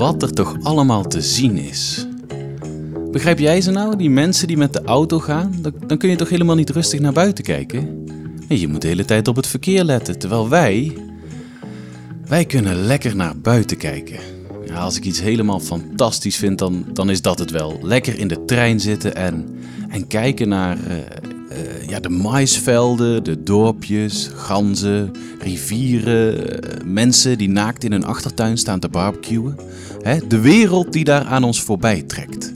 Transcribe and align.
wat 0.00 0.22
er 0.22 0.32
toch 0.32 0.56
allemaal 0.62 1.06
te 1.06 1.20
zien 1.20 1.56
is. 1.56 2.06
Begrijp 3.10 3.38
jij 3.38 3.60
ze 3.60 3.70
nou, 3.70 3.96
die 3.96 4.10
mensen 4.10 4.46
die 4.46 4.56
met 4.56 4.72
de 4.72 4.82
auto 4.82 5.18
gaan? 5.18 5.54
Dan, 5.86 5.98
kun 5.98 6.10
je 6.10 6.16
toch 6.16 6.28
helemaal 6.28 6.54
niet 6.54 6.70
rustig 6.70 7.00
naar 7.00 7.12
buiten 7.12 7.44
kijken? 7.44 8.04
Je 8.48 8.68
moet 8.68 8.82
de 8.82 8.88
hele 8.88 9.04
tijd 9.04 9.28
op 9.28 9.36
het 9.36 9.46
verkeer 9.46 9.84
letten, 9.84 10.18
terwijl 10.18 10.48
wij. 10.48 10.96
Wij 12.26 12.44
kunnen 12.44 12.74
lekker 12.76 13.16
naar 13.16 13.38
buiten 13.38 13.76
kijken. 13.76 14.18
Ja, 14.66 14.74
als 14.74 14.96
ik 14.96 15.04
iets 15.04 15.20
helemaal 15.20 15.60
fantastisch 15.60 16.36
vind, 16.36 16.58
dan, 16.58 16.84
dan 16.92 17.10
is 17.10 17.22
dat 17.22 17.38
het 17.38 17.50
wel. 17.50 17.78
Lekker 17.82 18.18
in 18.18 18.28
de 18.28 18.44
trein 18.44 18.80
zitten 18.80 19.14
en, 19.14 19.48
en 19.88 20.06
kijken 20.06 20.48
naar 20.48 20.78
eh, 20.86 20.96
ja, 21.90 22.00
de 22.00 22.08
maisvelden, 22.08 23.24
de 23.24 23.42
dorpjes, 23.42 24.30
ganzen, 24.34 25.12
rivieren, 25.40 26.62
eh, 26.62 26.84
mensen 26.84 27.38
die 27.38 27.48
naakt 27.48 27.84
in 27.84 27.92
hun 27.92 28.04
achtertuin 28.04 28.58
staan 28.58 28.80
te 28.80 28.88
barbecuen. 28.88 29.56
Hè, 30.02 30.26
de 30.26 30.40
wereld 30.40 30.92
die 30.92 31.04
daar 31.04 31.24
aan 31.24 31.44
ons 31.44 31.62
voorbij 31.62 32.02
trekt. 32.02 32.52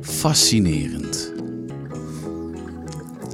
Fascinerend. 0.00 1.32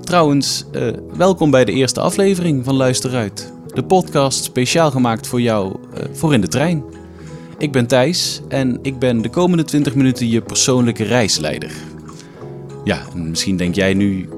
Trouwens, 0.00 0.64
eh, 0.72 0.88
welkom 1.16 1.50
bij 1.50 1.64
de 1.64 1.72
eerste 1.72 2.00
aflevering 2.00 2.64
van 2.64 2.74
Luister 2.74 3.14
Uit. 3.14 3.52
De 3.74 3.84
podcast 3.84 4.44
speciaal 4.44 4.90
gemaakt 4.90 5.26
voor 5.26 5.40
jou 5.40 5.76
eh, 5.94 6.04
voor 6.12 6.34
in 6.34 6.40
de 6.40 6.48
trein. 6.48 6.84
Ik 7.58 7.72
ben 7.72 7.86
Thijs 7.86 8.40
en 8.48 8.78
ik 8.82 8.98
ben 8.98 9.22
de 9.22 9.30
komende 9.30 9.64
20 9.64 9.94
minuten 9.94 10.28
je 10.28 10.40
persoonlijke 10.40 11.04
reisleider. 11.04 11.72
Ja, 12.84 13.02
en 13.14 13.30
misschien 13.30 13.56
denk 13.56 13.74
jij 13.74 13.94
nu, 13.94 14.28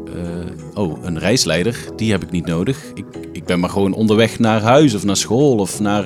oh, 0.75 1.05
een 1.05 1.19
reisleider, 1.19 1.77
die 1.97 2.11
heb 2.11 2.23
ik 2.23 2.31
niet 2.31 2.47
nodig. 2.47 2.79
Ik, 2.95 3.05
ik 3.33 3.45
ben 3.45 3.61
maar 3.61 3.71
gewoon 3.71 3.93
onderweg 3.93 4.39
naar 4.39 4.63
huis 4.63 4.95
of 4.95 5.05
naar 5.05 5.17
school 5.17 5.57
of 5.57 5.81
naar, 5.81 6.05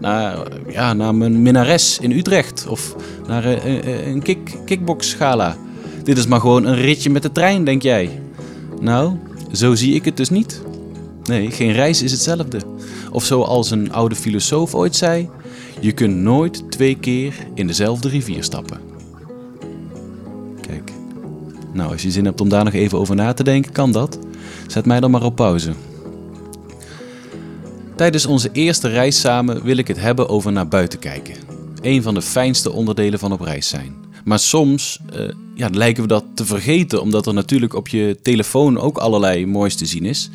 naar, 0.00 0.38
ja, 0.68 0.92
naar 0.92 1.14
mijn 1.14 1.42
minnares 1.42 1.98
in 1.98 2.10
Utrecht 2.10 2.66
of 2.68 2.96
naar 3.26 3.44
eh, 3.44 3.78
eh, 3.78 4.06
een 4.06 4.22
kick, 4.22 4.56
kickboxgala. 4.64 5.56
Dit 6.02 6.18
is 6.18 6.26
maar 6.26 6.40
gewoon 6.40 6.64
een 6.64 6.80
ritje 6.80 7.10
met 7.10 7.22
de 7.22 7.32
trein, 7.32 7.64
denk 7.64 7.82
jij. 7.82 8.20
Nou, 8.80 9.16
zo 9.52 9.74
zie 9.74 9.94
ik 9.94 10.04
het 10.04 10.16
dus 10.16 10.30
niet. 10.30 10.62
Nee, 11.24 11.50
geen 11.50 11.72
reis 11.72 12.02
is 12.02 12.12
hetzelfde. 12.12 12.60
Of 13.10 13.24
zoals 13.24 13.70
een 13.70 13.92
oude 13.92 14.14
filosoof 14.14 14.74
ooit 14.74 14.96
zei: 14.96 15.28
je 15.80 15.92
kunt 15.92 16.16
nooit 16.16 16.70
twee 16.70 16.96
keer 16.98 17.34
in 17.54 17.66
dezelfde 17.66 18.08
rivier 18.08 18.44
stappen. 18.44 18.91
Nou, 21.72 21.92
als 21.92 22.02
je 22.02 22.10
zin 22.10 22.24
hebt 22.24 22.40
om 22.40 22.48
daar 22.48 22.64
nog 22.64 22.72
even 22.72 22.98
over 22.98 23.14
na 23.14 23.32
te 23.32 23.44
denken, 23.44 23.72
kan 23.72 23.92
dat. 23.92 24.18
Zet 24.66 24.86
mij 24.86 25.00
dan 25.00 25.10
maar 25.10 25.22
op 25.22 25.36
pauze. 25.36 25.72
Tijdens 27.96 28.26
onze 28.26 28.48
eerste 28.52 28.88
reis 28.88 29.20
samen 29.20 29.62
wil 29.62 29.76
ik 29.76 29.88
het 29.88 30.00
hebben 30.00 30.28
over 30.28 30.52
naar 30.52 30.68
buiten 30.68 30.98
kijken. 30.98 31.34
Een 31.80 32.02
van 32.02 32.14
de 32.14 32.22
fijnste 32.22 32.72
onderdelen 32.72 33.18
van 33.18 33.32
op 33.32 33.40
reis 33.40 33.68
zijn. 33.68 33.94
Maar 34.24 34.38
soms 34.38 34.98
eh, 35.12 35.20
ja, 35.54 35.68
lijken 35.72 36.02
we 36.02 36.08
dat 36.08 36.24
te 36.34 36.44
vergeten, 36.44 37.02
omdat 37.02 37.26
er 37.26 37.34
natuurlijk 37.34 37.74
op 37.74 37.88
je 37.88 38.18
telefoon 38.22 38.78
ook 38.78 38.98
allerlei 38.98 39.46
moois 39.46 39.74
te 39.74 39.86
zien 39.86 40.04
is. 40.04 40.30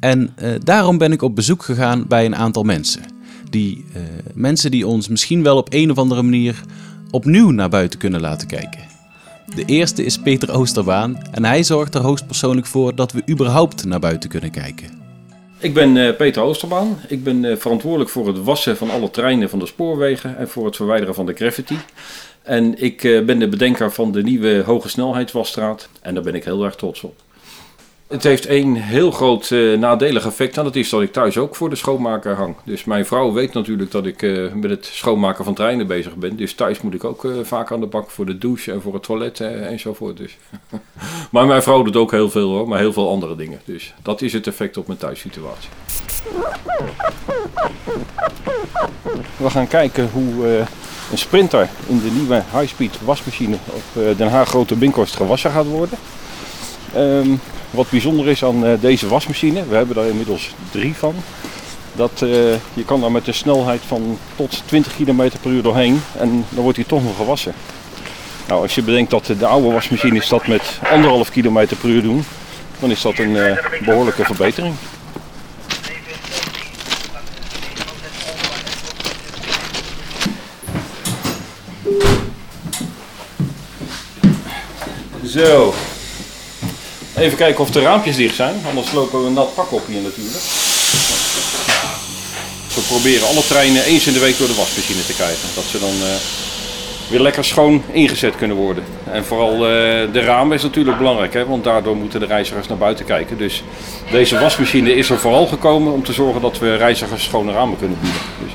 En 0.00 0.32
eh, 0.36 0.50
daarom 0.64 0.98
ben 0.98 1.12
ik 1.12 1.22
op 1.22 1.34
bezoek 1.34 1.62
gegaan 1.62 2.04
bij 2.08 2.24
een 2.24 2.36
aantal 2.36 2.62
mensen. 2.62 3.02
Die 3.50 3.84
eh, 3.92 4.02
mensen 4.34 4.70
die 4.70 4.86
ons 4.86 5.08
misschien 5.08 5.42
wel 5.42 5.56
op 5.56 5.72
een 5.72 5.90
of 5.90 5.98
andere 5.98 6.22
manier 6.22 6.62
opnieuw 7.10 7.50
naar 7.50 7.68
buiten 7.68 7.98
kunnen 7.98 8.20
laten 8.20 8.48
kijken. 8.48 8.91
De 9.54 9.64
eerste 9.64 10.04
is 10.04 10.18
Peter 10.18 10.52
Oosterbaan 10.52 11.22
en 11.30 11.44
hij 11.44 11.62
zorgt 11.62 11.94
er 11.94 12.00
hoogstpersoonlijk 12.00 12.66
voor 12.66 12.94
dat 12.94 13.12
we 13.12 13.22
überhaupt 13.30 13.84
naar 13.84 14.00
buiten 14.00 14.30
kunnen 14.30 14.50
kijken. 14.50 15.02
Ik 15.58 15.74
ben 15.74 15.96
eh, 15.96 16.16
Peter 16.16 16.42
Oosterbaan. 16.42 16.98
Ik 17.08 17.24
ben 17.24 17.44
eh, 17.44 17.56
verantwoordelijk 17.56 18.10
voor 18.10 18.26
het 18.26 18.44
wassen 18.44 18.76
van 18.76 18.90
alle 18.90 19.10
treinen 19.10 19.50
van 19.50 19.58
de 19.58 19.66
spoorwegen 19.66 20.38
en 20.38 20.48
voor 20.48 20.64
het 20.64 20.76
verwijderen 20.76 21.14
van 21.14 21.26
de 21.26 21.34
graffiti. 21.34 21.78
En 22.42 22.82
ik 22.82 23.04
eh, 23.04 23.24
ben 23.24 23.38
de 23.38 23.48
bedenker 23.48 23.92
van 23.92 24.12
de 24.12 24.22
nieuwe 24.22 24.62
hoge 24.66 24.88
snelheidswasstraat 24.88 25.88
en 26.00 26.14
daar 26.14 26.22
ben 26.22 26.34
ik 26.34 26.44
heel 26.44 26.64
erg 26.64 26.74
trots 26.74 27.02
op. 27.02 27.20
Het 28.12 28.22
heeft 28.22 28.46
één 28.46 28.74
heel 28.74 29.10
groot 29.10 29.50
eh, 29.50 29.78
nadelig 29.78 30.26
effect 30.26 30.56
en 30.56 30.64
dat 30.64 30.76
is 30.76 30.88
dat 30.88 31.02
ik 31.02 31.12
thuis 31.12 31.38
ook 31.38 31.56
voor 31.56 31.70
de 31.70 31.76
schoonmaker 31.76 32.34
hang. 32.34 32.54
Dus 32.64 32.84
mijn 32.84 33.06
vrouw 33.06 33.32
weet 33.32 33.52
natuurlijk 33.52 33.90
dat 33.90 34.06
ik 34.06 34.22
eh, 34.22 34.52
met 34.52 34.70
het 34.70 34.84
schoonmaken 34.84 35.44
van 35.44 35.54
treinen 35.54 35.86
bezig 35.86 36.14
ben. 36.14 36.36
Dus 36.36 36.54
thuis 36.54 36.80
moet 36.80 36.94
ik 36.94 37.04
ook 37.04 37.24
eh, 37.24 37.30
vaak 37.42 37.72
aan 37.72 37.80
de 37.80 37.86
bak 37.86 38.10
voor 38.10 38.26
de 38.26 38.38
douche 38.38 38.72
en 38.72 38.82
voor 38.82 38.94
het 38.94 39.02
toilet 39.02 39.40
enzovoort. 39.40 40.16
Dus. 40.16 40.36
maar 41.30 41.46
mijn 41.46 41.62
vrouw 41.62 41.82
doet 41.82 41.96
ook 41.96 42.10
heel 42.10 42.30
veel 42.30 42.50
hoor, 42.50 42.68
maar 42.68 42.78
heel 42.78 42.92
veel 42.92 43.10
andere 43.10 43.36
dingen. 43.36 43.60
Dus 43.64 43.94
dat 44.02 44.22
is 44.22 44.32
het 44.32 44.46
effect 44.46 44.76
op 44.76 44.86
mijn 44.86 44.98
thuissituatie. 44.98 45.68
We 49.36 49.50
gaan 49.50 49.68
kijken 49.68 50.08
hoe 50.12 50.46
een 51.10 51.18
sprinter 51.18 51.68
in 51.86 51.98
de 51.98 52.10
nieuwe 52.10 52.42
high-speed 52.52 52.98
wasmachine 53.04 53.56
op 53.66 54.16
Den 54.16 54.30
Haag 54.30 54.48
Grote 54.48 54.74
Binkhorst 54.74 55.16
gewassen 55.16 55.50
gaat 55.50 55.66
worden. 55.66 55.98
Ehm, 56.94 57.28
wat 57.70 57.90
bijzonder 57.90 58.28
is 58.28 58.44
aan 58.44 58.66
eh, 58.66 58.72
deze 58.80 59.08
wasmachine, 59.08 59.64
we 59.68 59.74
hebben 59.74 59.94
daar 59.96 60.06
inmiddels 60.06 60.54
drie 60.70 60.94
van. 60.94 61.14
Dat 61.92 62.12
eh, 62.22 62.28
je 62.72 62.84
kan 62.84 63.00
daar 63.00 63.12
met 63.12 63.26
een 63.26 63.34
snelheid 63.34 63.80
van 63.86 64.18
tot 64.36 64.62
20 64.66 64.96
km 64.96 65.30
per 65.42 65.50
uur 65.50 65.62
doorheen 65.62 66.02
en 66.18 66.44
dan 66.48 66.62
wordt 66.62 66.78
hij 66.78 66.86
toch 66.86 67.02
nog 67.02 67.16
gewassen. 67.16 67.54
Nou, 68.48 68.62
als 68.62 68.74
je 68.74 68.82
bedenkt 68.82 69.10
dat 69.10 69.26
de 69.26 69.46
oude 69.46 69.70
wasmachines 69.70 70.28
dat 70.28 70.46
met 70.46 70.80
anderhalf 70.90 71.30
kilometer 71.30 71.76
per 71.76 71.88
uur 71.88 72.02
doen, 72.02 72.24
dan 72.80 72.90
is 72.90 73.02
dat 73.02 73.18
een 73.18 73.36
eh, 73.36 73.56
behoorlijke 73.84 74.24
verbetering. 74.24 74.74
Zo. 85.26 85.74
Even 87.22 87.38
kijken 87.38 87.60
of 87.60 87.70
de 87.70 87.80
raampjes 87.80 88.16
dicht 88.16 88.34
zijn, 88.34 88.54
anders 88.68 88.92
lopen 88.92 89.20
we 89.20 89.26
een 89.26 89.32
nat 89.32 89.54
pak 89.54 89.72
op 89.72 89.86
hier 89.86 90.00
natuurlijk. 90.00 90.36
We 92.74 92.80
proberen 92.88 93.28
alle 93.28 93.46
treinen 93.46 93.84
eens 93.84 94.06
in 94.06 94.12
de 94.12 94.18
week 94.18 94.38
door 94.38 94.46
de 94.46 94.54
wasmachine 94.54 95.04
te 95.06 95.14
krijgen. 95.14 95.48
Dat 95.54 95.64
ze 95.64 95.78
dan 95.78 95.88
eh, 95.88 96.14
weer 97.10 97.20
lekker 97.20 97.44
schoon 97.44 97.82
ingezet 97.92 98.36
kunnen 98.36 98.56
worden. 98.56 98.84
En 99.12 99.24
vooral 99.24 99.52
eh, 99.52 99.60
de 100.12 100.20
ramen 100.20 100.56
is 100.56 100.62
natuurlijk 100.62 100.98
belangrijk, 100.98 101.32
hè, 101.32 101.46
want 101.46 101.64
daardoor 101.64 101.96
moeten 101.96 102.20
de 102.20 102.26
reizigers 102.26 102.68
naar 102.68 102.78
buiten 102.78 103.04
kijken. 103.04 103.38
Dus 103.38 103.62
deze 104.10 104.38
wasmachine 104.38 104.94
is 104.94 105.10
er 105.10 105.18
vooral 105.18 105.46
gekomen 105.46 105.92
om 105.92 106.04
te 106.04 106.12
zorgen 106.12 106.40
dat 106.40 106.58
we 106.58 106.76
reizigers 106.76 107.24
schone 107.24 107.52
ramen 107.52 107.78
kunnen 107.78 107.98
bieden. 108.00 108.20
Dus. 108.44 108.52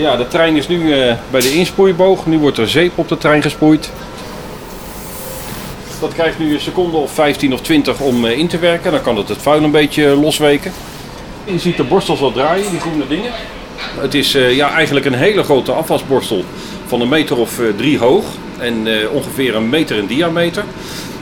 Ja, 0.00 0.16
de 0.16 0.28
trein 0.28 0.56
is 0.56 0.68
nu 0.68 0.92
eh, 0.92 1.14
bij 1.30 1.40
de 1.40 1.54
inspoeiboog. 1.54 2.26
Nu 2.26 2.38
wordt 2.38 2.58
er 2.58 2.68
zeep 2.68 2.98
op 2.98 3.08
de 3.08 3.18
trein 3.18 3.42
gespoeid. 3.42 3.90
Dat 6.00 6.14
krijgt 6.14 6.38
nu 6.38 6.54
een 6.54 6.60
seconde 6.60 6.96
of 6.96 7.12
15 7.12 7.52
of 7.52 7.60
20 7.60 8.00
om 8.00 8.24
eh, 8.24 8.38
in 8.38 8.48
te 8.48 8.58
werken. 8.58 8.92
Dan 8.92 9.02
kan 9.02 9.16
het 9.16 9.28
het 9.28 9.42
vuil 9.42 9.62
een 9.62 9.70
beetje 9.70 10.06
eh, 10.10 10.22
losweken. 10.22 10.72
Je 11.44 11.58
ziet 11.58 11.76
de 11.76 11.84
borstels 11.84 12.20
al 12.20 12.32
draaien, 12.32 12.70
die 12.70 12.80
groene 12.80 13.06
dingen. 13.06 13.32
Het 14.00 14.14
is 14.14 14.34
eh, 14.34 14.56
ja, 14.56 14.70
eigenlijk 14.70 15.06
een 15.06 15.14
hele 15.14 15.42
grote 15.42 15.72
afwasborstel 15.72 16.44
van 16.86 17.00
een 17.00 17.08
meter 17.08 17.36
of 17.36 17.60
drie 17.76 17.98
hoog 17.98 18.24
en 18.58 18.86
ongeveer 19.12 19.54
een 19.54 19.68
meter 19.68 19.96
in 19.96 20.06
diameter. 20.06 20.64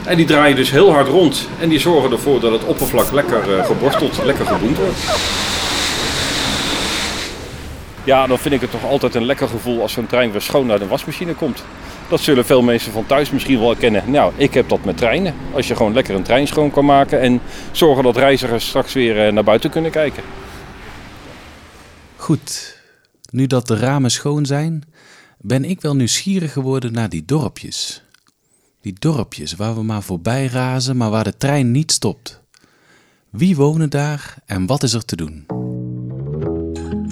En 0.05 0.17
die 0.17 0.27
draaien 0.27 0.57
dus 0.57 0.71
heel 0.71 0.93
hard 0.93 1.09
rond 1.09 1.49
en 1.61 1.69
die 1.69 1.79
zorgen 1.79 2.13
ervoor 2.13 2.41
dat 2.41 2.53
het 2.53 2.65
oppervlak 2.65 3.13
lekker 3.13 3.65
geborsteld, 3.65 4.25
lekker 4.25 4.47
geboend 4.47 4.77
wordt. 4.77 4.99
Ja, 8.05 8.27
dan 8.27 8.39
vind 8.39 8.55
ik 8.55 8.61
het 8.61 8.71
toch 8.71 8.85
altijd 8.85 9.15
een 9.15 9.25
lekker 9.25 9.49
gevoel 9.49 9.83
als 9.83 9.93
zo'n 9.93 10.07
trein 10.07 10.33
weer 10.33 10.41
schoon 10.41 10.67
naar 10.67 10.79
de 10.79 10.87
wasmachine 10.87 11.35
komt. 11.35 11.63
Dat 12.13 12.21
zullen 12.21 12.45
veel 12.45 12.63
mensen 12.63 12.93
van 12.93 13.07
thuis 13.07 13.31
misschien 13.31 13.59
wel 13.59 13.69
herkennen. 13.69 14.11
Nou, 14.11 14.33
ik 14.37 14.55
heb 14.55 14.69
dat 14.69 14.85
met 14.85 14.97
treinen. 14.97 15.35
Als 15.55 15.69
je 15.69 15.77
gewoon 15.77 15.93
lekker 15.93 16.15
een 16.15 16.23
trein 16.23 16.47
schoon 16.47 16.71
kan 16.71 16.85
maken 16.85 17.21
en 17.21 17.41
zorgen 17.71 18.05
dat 18.05 18.17
reizigers 18.17 18.69
straks 18.69 18.93
weer 18.93 19.27
eh, 19.27 19.33
naar 19.33 19.45
buiten 19.45 19.71
kunnen 19.71 19.91
kijken. 19.91 20.23
Goed, 22.17 22.79
nu 23.31 23.47
dat 23.47 23.67
de 23.67 23.77
ramen 23.77 24.11
schoon 24.11 24.47
zijn, 24.47 24.83
ben 25.39 25.65
ik 25.65 25.81
wel 25.81 25.97
nieuwsgierig 25.97 26.53
geworden 26.53 26.93
naar 26.93 27.09
die 27.09 27.25
dorpjes. 27.25 28.03
Die 28.81 28.95
dorpjes 28.99 29.55
waar 29.55 29.75
we 29.75 29.83
maar 29.83 30.03
voorbij 30.03 30.47
razen, 30.47 30.97
maar 30.97 31.11
waar 31.11 31.25
de 31.25 31.37
trein 31.37 31.71
niet 31.71 31.93
stopt. 31.93 32.41
Wie 33.31 33.57
wonen 33.57 33.91
daar 33.91 34.35
en 34.47 34.67
wat 34.67 34.83
is 34.83 34.93
er 34.93 35.05
te 35.05 35.17
doen? 35.17 35.47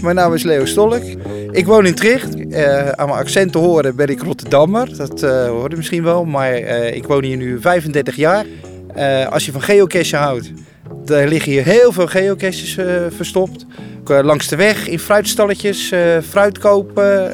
Mijn 0.03 0.17
naam 0.17 0.35
is 0.35 0.43
Leo 0.43 0.65
Stolk. 0.65 1.03
Ik 1.51 1.67
woon 1.67 1.87
in 1.87 1.95
Tricht. 1.95 2.49
Eh, 2.51 2.89
aan 2.89 3.09
mijn 3.09 3.21
accent 3.21 3.53
te 3.53 3.59
horen 3.59 3.97
ben 3.97 4.09
ik 4.09 4.23
Rotterdammer. 4.23 4.97
Dat 4.97 5.23
eh 5.23 5.49
hoorde 5.49 5.77
misschien 5.77 6.03
wel. 6.03 6.25
Maar 6.25 6.53
eh, 6.53 6.97
ik 6.97 7.07
woon 7.07 7.25
hier 7.25 7.37
nu 7.37 7.61
35 7.61 8.17
jaar. 8.17 8.45
Als 9.31 9.47
je 9.47 9.53
van 9.53 9.63
geocachen 9.63 10.19
houdt, 10.19 10.53
daar 11.05 11.29
liggen 11.29 11.53
hier 11.53 11.65
heel 11.65 11.93
veel 11.93 12.07
geocaches 12.07 12.79
verstopt. 13.17 13.67
Langs 14.05 14.49
de 14.49 14.57
weg, 14.57 14.89
in 14.89 14.99
fruitstalletjes, 14.99 15.93
fruit 16.29 16.59
kopen, 16.59 17.33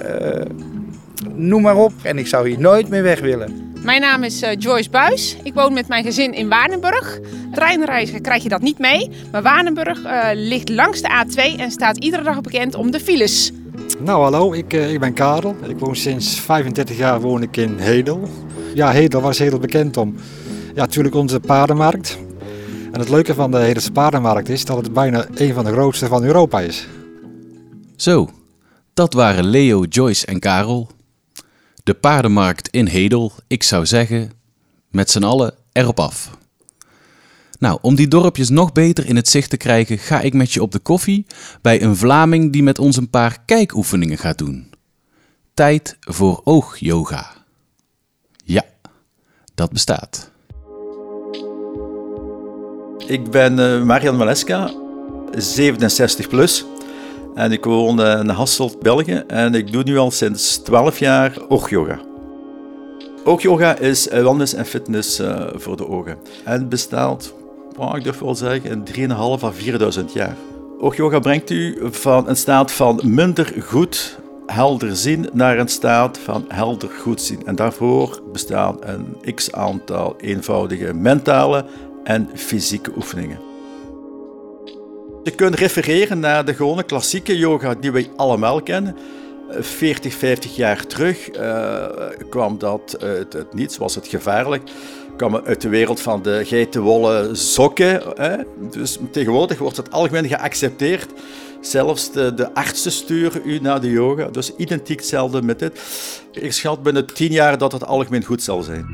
noem 1.34 1.62
maar 1.62 1.76
op. 1.76 1.92
En 2.02 2.18
ik 2.18 2.26
zou 2.26 2.48
hier 2.48 2.60
nooit 2.60 2.88
meer 2.88 3.02
weg 3.02 3.20
willen. 3.20 3.65
Mijn 3.86 4.00
naam 4.00 4.22
is 4.22 4.42
eh, 4.42 4.56
Joyce 4.58 4.90
Buis. 4.90 5.36
Ik 5.42 5.54
woon 5.54 5.72
met 5.72 5.88
mijn 5.88 6.04
gezin 6.04 6.32
in 6.32 6.48
Waardenburg. 6.48 7.18
Treinreiziger 7.52 8.20
krijg 8.20 8.42
je 8.42 8.48
dat 8.48 8.60
niet 8.60 8.78
mee. 8.78 9.10
Maar 9.32 9.42
Waardenburg 9.42 10.02
eh, 10.02 10.28
ligt 10.34 10.68
langs 10.68 11.02
de 11.02 11.24
A2 11.24 11.60
en 11.60 11.70
staat 11.70 11.96
iedere 11.96 12.22
dag 12.22 12.40
bekend 12.40 12.74
om 12.74 12.90
de 12.90 13.00
files. 13.00 13.52
Nou, 13.98 14.22
hallo, 14.22 14.52
ik, 14.52 14.72
uh, 14.72 14.92
ik 14.92 15.00
ben 15.00 15.12
Karel. 15.14 15.56
Ik 15.68 15.78
woon 15.78 15.96
sinds 15.96 16.40
35 16.40 16.96
jaar 16.96 17.20
woon 17.20 17.42
ik 17.42 17.56
in 17.56 17.78
Hedel. 17.78 18.28
Ja, 18.74 18.90
Hedel 18.90 19.20
was 19.20 19.38
heel 19.38 19.58
bekend 19.58 19.96
om. 19.96 20.14
Ja, 20.74 20.80
natuurlijk 20.80 21.14
onze 21.14 21.40
paardenmarkt. 21.40 22.18
En 22.92 23.00
het 23.00 23.08
leuke 23.08 23.34
van 23.34 23.50
de 23.50 23.58
Hedelse 23.58 23.92
paardenmarkt 23.92 24.48
is 24.48 24.64
dat 24.64 24.76
het 24.76 24.92
bijna 24.92 25.26
een 25.34 25.54
van 25.54 25.64
de 25.64 25.72
grootste 25.72 26.06
van 26.06 26.24
Europa 26.24 26.60
is. 26.60 26.88
Zo, 27.96 28.30
dat 28.94 29.12
waren 29.12 29.44
Leo, 29.44 29.84
Joyce 29.84 30.26
en 30.26 30.38
Karel. 30.38 30.94
De 31.86 31.94
paardenmarkt 31.94 32.68
in 32.68 32.86
Hedel, 32.86 33.32
ik 33.46 33.62
zou 33.62 33.86
zeggen, 33.86 34.32
met 34.90 35.10
z'n 35.10 35.22
allen 35.22 35.54
erop 35.72 36.00
af. 36.00 36.38
Nou, 37.58 37.78
om 37.82 37.94
die 37.94 38.08
dorpjes 38.08 38.48
nog 38.48 38.72
beter 38.72 39.06
in 39.06 39.16
het 39.16 39.28
zicht 39.28 39.50
te 39.50 39.56
krijgen, 39.56 39.98
ga 39.98 40.20
ik 40.20 40.34
met 40.34 40.52
je 40.52 40.62
op 40.62 40.72
de 40.72 40.78
koffie 40.78 41.26
bij 41.62 41.82
een 41.82 41.96
Vlaming 41.96 42.52
die 42.52 42.62
met 42.62 42.78
ons 42.78 42.96
een 42.96 43.10
paar 43.10 43.38
kijkoefeningen 43.44 44.18
gaat 44.18 44.38
doen. 44.38 44.70
Tijd 45.54 45.96
voor 46.00 46.40
oogyoga. 46.44 47.32
Ja, 48.44 48.64
dat 49.54 49.72
bestaat. 49.72 50.30
Ik 53.06 53.30
ben 53.30 53.58
uh, 53.58 53.82
Marian 53.82 54.16
Maleska, 54.16 54.70
67 55.36 56.28
plus. 56.28 56.64
En 57.36 57.52
ik 57.52 57.64
woon 57.64 58.00
uh, 58.00 58.18
in 58.18 58.28
Hasselt, 58.28 58.80
België. 58.80 59.22
En 59.26 59.54
ik 59.54 59.72
doe 59.72 59.82
nu 59.82 59.98
al 59.98 60.10
sinds 60.10 60.56
12 60.56 60.98
jaar 60.98 61.36
oogyoga. 61.48 62.00
Oogyoga 63.24 63.78
is 63.78 64.08
wellness 64.08 64.54
en 64.54 64.66
fitness 64.66 65.20
uh, 65.20 65.46
voor 65.54 65.76
de 65.76 65.88
ogen. 65.88 66.18
En 66.44 66.68
bestaat 66.68 67.34
oh, 67.76 67.96
ik 67.96 68.04
durf 68.04 68.18
wel 68.18 68.34
zeggen, 68.34 68.70
in 68.70 69.10
3.500 69.10 69.14
à 69.42 69.52
4.000 69.98 70.04
jaar. 70.12 70.36
Oogyoga 70.78 71.18
brengt 71.18 71.50
u 71.50 71.78
van 71.90 72.28
een 72.28 72.36
staat 72.36 72.72
van 72.72 73.00
minder 73.04 73.54
goed 73.60 74.18
helder 74.46 74.96
zien 74.96 75.28
naar 75.32 75.58
een 75.58 75.68
staat 75.68 76.18
van 76.18 76.44
helder 76.48 76.90
goed 77.00 77.22
zien. 77.22 77.46
En 77.46 77.56
daarvoor 77.56 78.20
bestaan 78.32 78.76
een 78.80 79.34
x 79.34 79.52
aantal 79.52 80.14
eenvoudige 80.20 80.94
mentale 80.94 81.64
en 82.04 82.28
fysieke 82.34 82.90
oefeningen. 82.96 83.55
Je 85.26 85.34
kunt 85.34 85.54
refereren 85.54 86.18
naar 86.18 86.44
de 86.44 86.54
gewone 86.54 86.82
klassieke 86.82 87.36
yoga 87.36 87.74
die 87.74 87.92
wij 87.92 88.10
allemaal 88.16 88.62
kennen. 88.62 88.96
40, 89.50 90.14
50 90.14 90.56
jaar 90.56 90.86
terug 90.86 91.36
uh, 91.36 91.86
kwam 92.30 92.58
dat 92.58 92.96
uit 93.00 93.32
het 93.32 93.54
niets, 93.54 93.76
was 93.76 93.94
het 93.94 94.08
gevaarlijk 94.08 94.70
komen 95.16 95.44
uit 95.44 95.60
de 95.60 95.68
wereld 95.68 96.00
van 96.00 96.22
de 96.22 96.42
geitenwolle 96.44 97.28
sokken. 97.32 98.02
Hè? 98.14 98.36
Dus 98.70 98.98
tegenwoordig 99.10 99.58
wordt 99.58 99.76
het 99.76 99.90
algemeen 99.90 100.28
geaccepteerd. 100.28 101.12
Zelfs 101.60 102.12
de, 102.12 102.54
artsen 102.54 102.92
sturen 102.92 103.40
u 103.44 103.58
naar 103.58 103.80
de 103.80 103.90
yoga. 103.90 104.28
Dus 104.28 104.56
identiek 104.56 104.98
hetzelfde 104.98 105.42
met 105.42 105.58
dit. 105.58 105.80
Ik 106.32 106.52
schat 106.52 106.82
binnen 106.82 107.06
tien 107.06 107.32
jaar 107.32 107.58
dat 107.58 107.72
het 107.72 107.84
algemeen 107.84 108.24
goed 108.24 108.42
zal 108.42 108.62
zijn. 108.62 108.86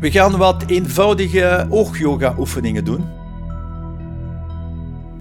We 0.00 0.10
gaan 0.10 0.36
wat 0.36 0.64
eenvoudige 0.66 1.66
oogyoga-oefeningen 1.70 2.84
doen. 2.84 3.24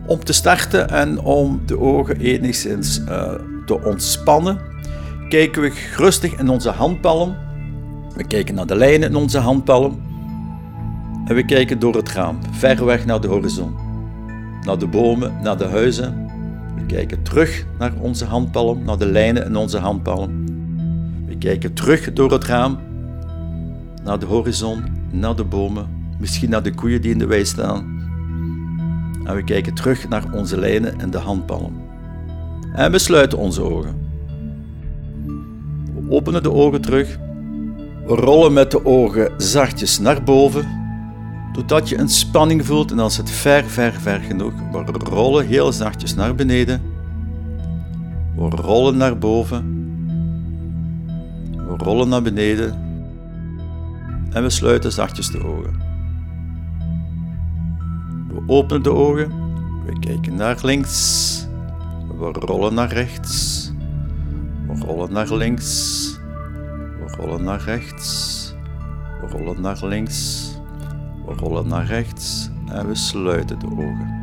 Om 0.07 0.23
te 0.23 0.33
starten 0.33 0.89
en 0.89 1.19
om 1.19 1.61
de 1.65 1.79
ogen 1.79 2.19
enigszins 2.19 2.99
uh, 2.99 3.33
te 3.65 3.83
ontspannen, 3.83 4.59
kijken 5.29 5.61
we 5.61 5.91
rustig 5.95 6.39
in 6.39 6.49
onze 6.49 6.69
handpalm 6.69 7.35
we 8.15 8.23
kijken 8.23 8.55
naar 8.55 8.65
de 8.65 8.75
lijnen 8.75 9.09
in 9.09 9.15
onze 9.15 9.39
handpalm 9.39 10.01
en 11.25 11.35
we 11.35 11.45
kijken 11.45 11.79
door 11.79 11.95
het 11.95 12.11
raam, 12.11 12.39
ver 12.51 12.85
weg 12.85 13.05
naar 13.05 13.21
de 13.21 13.27
horizon. 13.27 13.75
Naar 14.61 14.77
de 14.77 14.87
bomen, 14.87 15.41
naar 15.41 15.57
de 15.57 15.65
huizen. 15.65 16.29
We 16.75 16.85
kijken 16.85 17.23
terug 17.23 17.65
naar 17.79 17.93
onze 17.99 18.25
handpalm, 18.25 18.83
naar 18.83 18.97
de 18.97 19.05
lijnen 19.05 19.45
in 19.45 19.55
onze 19.55 19.77
handpalm. 19.77 20.45
We 21.25 21.37
kijken 21.37 21.73
terug 21.73 22.13
door 22.13 22.31
het 22.31 22.43
raam 22.43 22.79
naar 24.03 24.19
de 24.19 24.25
horizon, 24.25 24.83
naar 25.11 25.35
de 25.35 25.43
bomen, 25.43 25.87
misschien 26.19 26.49
naar 26.49 26.63
de 26.63 26.73
koeien 26.73 27.01
die 27.01 27.11
in 27.11 27.19
de 27.19 27.25
wei 27.25 27.45
staan. 27.45 27.94
En 29.25 29.35
we 29.35 29.43
kijken 29.43 29.73
terug 29.73 30.09
naar 30.09 30.33
onze 30.33 30.59
lijnen 30.59 30.99
in 30.99 31.09
de 31.09 31.17
handpalm. 31.17 31.81
En 32.73 32.91
we 32.91 32.97
sluiten 32.97 33.37
onze 33.37 33.61
ogen. 33.61 33.95
We 35.93 36.09
openen 36.09 36.43
de 36.43 36.51
ogen 36.51 36.81
terug 36.81 37.17
we 38.05 38.15
rollen 38.15 38.53
met 38.53 38.71
de 38.71 38.85
ogen 38.85 39.31
zachtjes 39.37 39.99
naar 39.99 40.23
boven, 40.23 40.67
totdat 41.53 41.89
je 41.89 41.97
een 41.97 42.09
spanning 42.09 42.65
voelt 42.65 42.91
en 42.91 42.99
als 42.99 43.17
het 43.17 43.29
ver, 43.29 43.63
ver, 43.63 43.93
ver 43.93 44.19
genoeg, 44.19 44.53
we 44.71 44.91
rollen 45.09 45.45
heel 45.45 45.71
zachtjes 45.71 46.15
naar 46.15 46.35
beneden. 46.35 46.81
We 48.35 48.49
rollen 48.49 48.97
naar 48.97 49.17
boven. 49.17 49.73
We 51.51 51.75
rollen 51.77 52.09
naar 52.09 52.21
beneden. 52.21 52.83
En 54.31 54.43
we 54.43 54.49
sluiten 54.49 54.91
zachtjes 54.91 55.31
de 55.31 55.43
ogen. 55.43 55.84
Openen 58.47 58.83
de 58.83 58.91
ogen. 58.93 59.31
We 59.85 59.99
kijken 59.99 60.35
naar 60.35 60.59
links. 60.61 61.47
We 62.17 62.31
rollen 62.31 62.73
naar 62.73 62.93
rechts. 62.93 63.71
We 64.67 64.85
rollen 64.85 65.13
naar 65.13 65.33
links. 65.33 66.19
We 66.99 67.15
rollen 67.17 67.43
naar 67.43 67.61
rechts. 67.61 68.53
We 69.21 69.27
rollen 69.27 69.61
naar 69.61 69.79
links. 69.83 70.51
We 71.25 71.33
rollen 71.33 71.67
naar 71.67 71.85
rechts. 71.85 72.49
En 72.71 72.87
we 72.87 72.95
sluiten 72.95 73.59
de 73.59 73.65
ogen. 73.65 74.13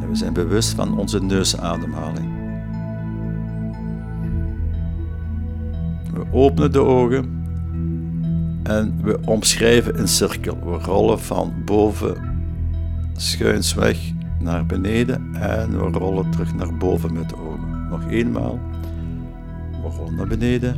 En 0.00 0.08
we 0.08 0.14
zijn 0.14 0.32
bewust 0.32 0.74
van 0.74 0.98
onze 0.98 1.22
neusademhaling. 1.22 2.36
We 6.12 6.24
openen 6.32 6.72
de 6.72 6.80
ogen 6.80 7.46
en 8.62 8.98
we 9.02 9.18
omschrijven 9.24 9.98
een 9.98 10.08
cirkel. 10.08 10.58
We 10.64 10.78
rollen 10.84 11.20
van 11.20 11.54
boven 11.64 12.27
schuinsweg 13.20 14.12
naar 14.40 14.66
beneden 14.66 15.34
en 15.34 15.70
we 15.70 15.98
rollen 15.98 16.30
terug 16.30 16.54
naar 16.54 16.76
boven 16.76 17.12
met 17.12 17.28
de 17.28 17.36
ogen. 17.36 17.86
Nog 17.90 18.10
eenmaal. 18.10 18.58
We 19.70 19.88
rollen 19.96 20.14
naar 20.14 20.26
beneden 20.26 20.76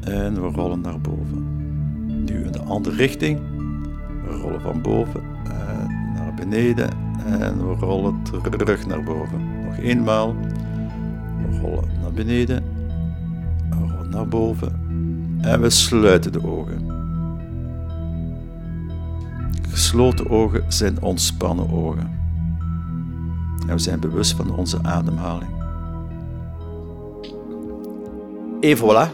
en 0.00 0.34
we 0.34 0.48
rollen 0.48 0.80
naar 0.80 1.00
boven. 1.00 1.46
Nu 2.24 2.44
in 2.44 2.52
de 2.52 2.62
andere 2.62 2.96
richting. 2.96 3.38
We 4.24 4.36
rollen 4.42 4.60
van 4.60 4.82
boven 4.82 5.22
naar 6.14 6.34
beneden 6.34 6.90
en 7.26 7.68
we 7.68 7.74
rollen 7.74 8.22
terug 8.22 8.86
naar 8.86 9.02
boven. 9.02 9.40
Nog 9.64 9.76
eenmaal. 9.76 10.34
We 11.50 11.58
rollen 11.60 11.88
naar 12.02 12.12
beneden. 12.12 12.62
We 13.70 13.76
rollen 13.76 14.10
naar 14.10 14.28
boven. 14.28 14.72
En 15.40 15.60
we 15.60 15.70
sluiten 15.70 16.32
de 16.32 16.46
ogen. 16.46 16.93
Gesloten 19.74 20.30
ogen 20.30 20.64
zijn 20.68 21.02
ontspannen 21.02 21.70
ogen. 21.70 22.18
En 23.66 23.74
we 23.74 23.78
zijn 23.78 24.00
bewust 24.00 24.32
van 24.32 24.56
onze 24.56 24.78
ademhaling. 24.82 25.50
En 28.60 28.76
voilà, 28.76 29.10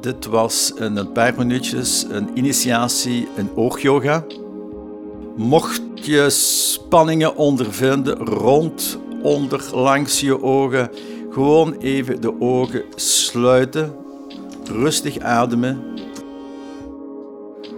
dit 0.00 0.26
was 0.26 0.72
in 0.76 0.96
een 0.96 1.12
paar 1.12 1.34
minuutjes 1.36 2.06
een 2.10 2.28
initiatie 2.34 3.28
in 3.36 3.50
oogyoga. 3.54 4.24
Mocht 5.36 5.82
je 5.94 6.30
spanningen 6.30 7.36
ondervinden 7.36 8.16
rond, 8.16 8.98
onder, 9.22 9.68
langs 9.72 10.20
je 10.20 10.42
ogen, 10.42 10.90
gewoon 11.30 11.72
even 11.72 12.20
de 12.20 12.40
ogen 12.40 12.82
sluiten, 12.94 13.92
rustig 14.64 15.18
ademen 15.18 15.93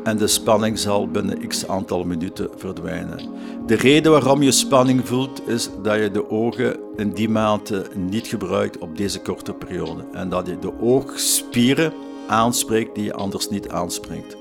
en 0.07 0.17
de 0.17 0.27
spanning 0.27 0.79
zal 0.79 1.09
binnen 1.09 1.49
x 1.49 1.69
aantal 1.69 2.05
minuten 2.05 2.49
verdwijnen. 2.57 3.21
De 3.67 3.75
reden 3.75 4.13
waarom 4.13 4.43
je 4.43 4.53
spanning 4.53 5.09
voelt 5.09 5.49
is 5.49 5.69
dat 5.83 5.99
je 5.99 6.11
de 6.11 6.31
ogen 6.31 6.77
in 6.97 7.11
die 7.13 7.29
mate 7.29 7.87
niet 7.95 8.27
gebruikt 8.27 8.79
op 8.79 8.97
deze 8.97 9.21
korte 9.21 9.53
periode 9.53 10.05
en 10.13 10.29
dat 10.29 10.47
je 10.47 10.59
de 10.59 10.81
oogspieren 10.81 11.93
aanspreekt 12.27 12.95
die 12.95 13.05
je 13.05 13.15
anders 13.15 13.49
niet 13.49 13.69
aanspreekt. 13.69 14.37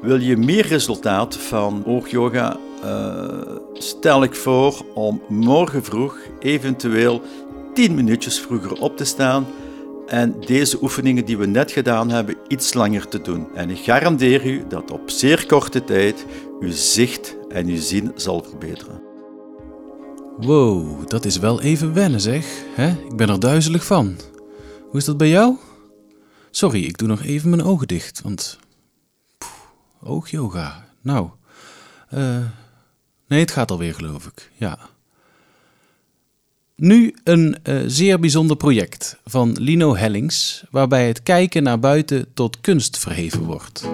Wil 0.00 0.20
je 0.20 0.36
meer 0.36 0.66
resultaat 0.66 1.36
van 1.36 1.84
oogyoga? 1.86 2.56
Uh, 2.84 3.28
stel 3.72 4.22
ik 4.22 4.34
voor 4.34 4.84
om 4.94 5.22
morgen 5.28 5.84
vroeg 5.84 6.18
eventueel 6.38 7.22
10 7.74 7.94
minuutjes 7.94 8.40
vroeger 8.40 8.80
op 8.80 8.96
te 8.96 9.04
staan 9.04 9.46
en 10.06 10.40
deze 10.40 10.82
oefeningen 10.82 11.24
die 11.24 11.38
we 11.38 11.46
net 11.46 11.72
gedaan 11.72 12.10
hebben 12.10 12.36
iets 12.48 12.74
langer 12.74 13.08
te 13.08 13.20
doen. 13.20 13.54
En 13.54 13.70
ik 13.70 13.78
garandeer 13.78 14.46
u 14.46 14.64
dat 14.68 14.90
op 14.90 15.10
zeer 15.10 15.46
korte 15.46 15.84
tijd 15.84 16.26
uw 16.60 16.72
zicht 16.72 17.36
en 17.48 17.66
uw 17.66 17.80
zien 17.80 18.12
zal 18.14 18.42
verbeteren. 18.42 19.02
Wow, 20.36 21.08
dat 21.08 21.24
is 21.24 21.38
wel 21.38 21.60
even 21.60 21.94
wennen 21.94 22.20
zeg. 22.20 22.46
Ik 23.08 23.16
ben 23.16 23.28
er 23.28 23.40
duizelig 23.40 23.84
van. 23.84 24.16
Hoe 24.88 25.00
is 25.00 25.04
dat 25.04 25.16
bij 25.16 25.28
jou? 25.28 25.56
Sorry, 26.50 26.84
ik 26.84 26.98
doe 26.98 27.08
nog 27.08 27.22
even 27.22 27.50
mijn 27.50 27.64
ogen 27.64 27.86
dicht, 27.86 28.22
want... 28.22 28.58
oogyoga. 30.02 30.88
Nou, 31.00 31.28
uh, 32.14 32.38
nee, 33.28 33.40
het 33.40 33.50
gaat 33.50 33.70
alweer, 33.70 33.94
geloof 33.94 34.26
ik. 34.26 34.50
Ja. 34.54 34.78
Nu 36.76 37.14
een 37.24 37.56
uh, 37.64 37.80
zeer 37.86 38.20
bijzonder 38.20 38.56
project 38.56 39.16
van 39.24 39.56
Lino 39.60 39.96
Hellings, 39.96 40.64
waarbij 40.70 41.06
het 41.06 41.22
kijken 41.22 41.62
naar 41.62 41.78
buiten 41.78 42.26
tot 42.34 42.60
kunst 42.60 42.98
verheven 42.98 43.42
wordt. 43.42 43.88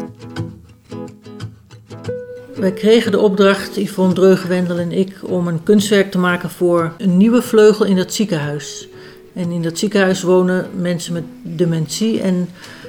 Wij 2.54 2.72
kregen 2.72 3.10
de 3.10 3.18
opdracht, 3.18 3.76
Yvonne 3.76 4.14
Dreugewendel 4.14 4.78
en 4.78 4.92
ik, 4.92 5.18
om 5.22 5.48
een 5.48 5.62
kunstwerk 5.62 6.10
te 6.10 6.18
maken 6.18 6.50
voor 6.50 6.92
een 6.98 7.16
nieuwe 7.16 7.42
vleugel 7.42 7.84
in 7.84 7.96
dat 7.96 8.14
ziekenhuis. 8.14 8.88
En 9.34 9.50
in 9.50 9.62
dat 9.62 9.78
ziekenhuis 9.78 10.22
wonen 10.22 10.70
mensen 10.76 11.12
met 11.12 11.24
dementie. 11.42 12.20
En 12.20 12.48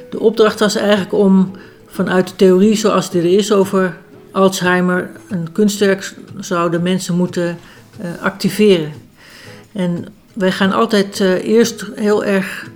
de 0.09 0.19
opdracht 0.19 0.59
was 0.59 0.75
eigenlijk 0.75 1.13
om 1.13 1.51
vanuit 1.87 2.27
de 2.27 2.35
theorie 2.35 2.75
zoals 2.75 3.09
die 3.09 3.21
er 3.21 3.37
is 3.37 3.51
over 3.51 3.97
Alzheimer, 4.31 5.11
een 5.29 5.51
kunstwerk 5.51 6.13
zouden 6.39 6.83
mensen 6.83 7.15
moeten 7.15 7.57
uh, 8.01 8.21
activeren. 8.21 9.02
En 9.73 10.05
wij 10.33 10.51
gaan 10.51 10.71
altijd 10.71 11.19
uh, 11.19 11.47
eerst 11.47 11.85
heel 11.95 12.23
erg 12.23 12.69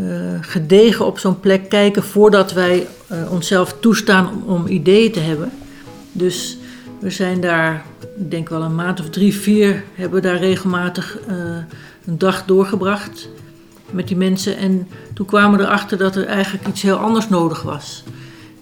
uh, 0.00 0.04
gedegen 0.40 1.06
op 1.06 1.18
zo'n 1.18 1.40
plek 1.40 1.68
kijken 1.68 2.02
voordat 2.02 2.52
wij 2.52 2.86
onszelf 3.30 3.76
toestaan 3.80 4.28
om, 4.28 4.54
om 4.54 4.66
ideeën 4.66 5.12
te 5.12 5.20
hebben. 5.20 5.50
Dus 6.12 6.58
we 7.00 7.10
zijn 7.10 7.40
daar, 7.40 7.84
ik 8.18 8.30
denk 8.30 8.48
wel 8.48 8.62
een 8.62 8.74
maand 8.74 9.00
of 9.00 9.10
drie, 9.10 9.34
vier, 9.34 9.84
hebben 9.94 10.22
we 10.22 10.28
daar 10.28 10.38
regelmatig 10.38 11.18
een 12.06 12.18
dag 12.18 12.44
doorgebracht 12.44 13.28
met 13.90 14.08
die 14.08 14.16
mensen. 14.16 14.56
En 14.56 14.88
toen 15.14 15.26
kwamen 15.26 15.58
we 15.58 15.64
erachter 15.64 15.98
dat 15.98 16.16
er 16.16 16.26
eigenlijk 16.26 16.68
iets 16.68 16.82
heel 16.82 16.96
anders 16.96 17.28
nodig 17.28 17.62
was. 17.62 18.04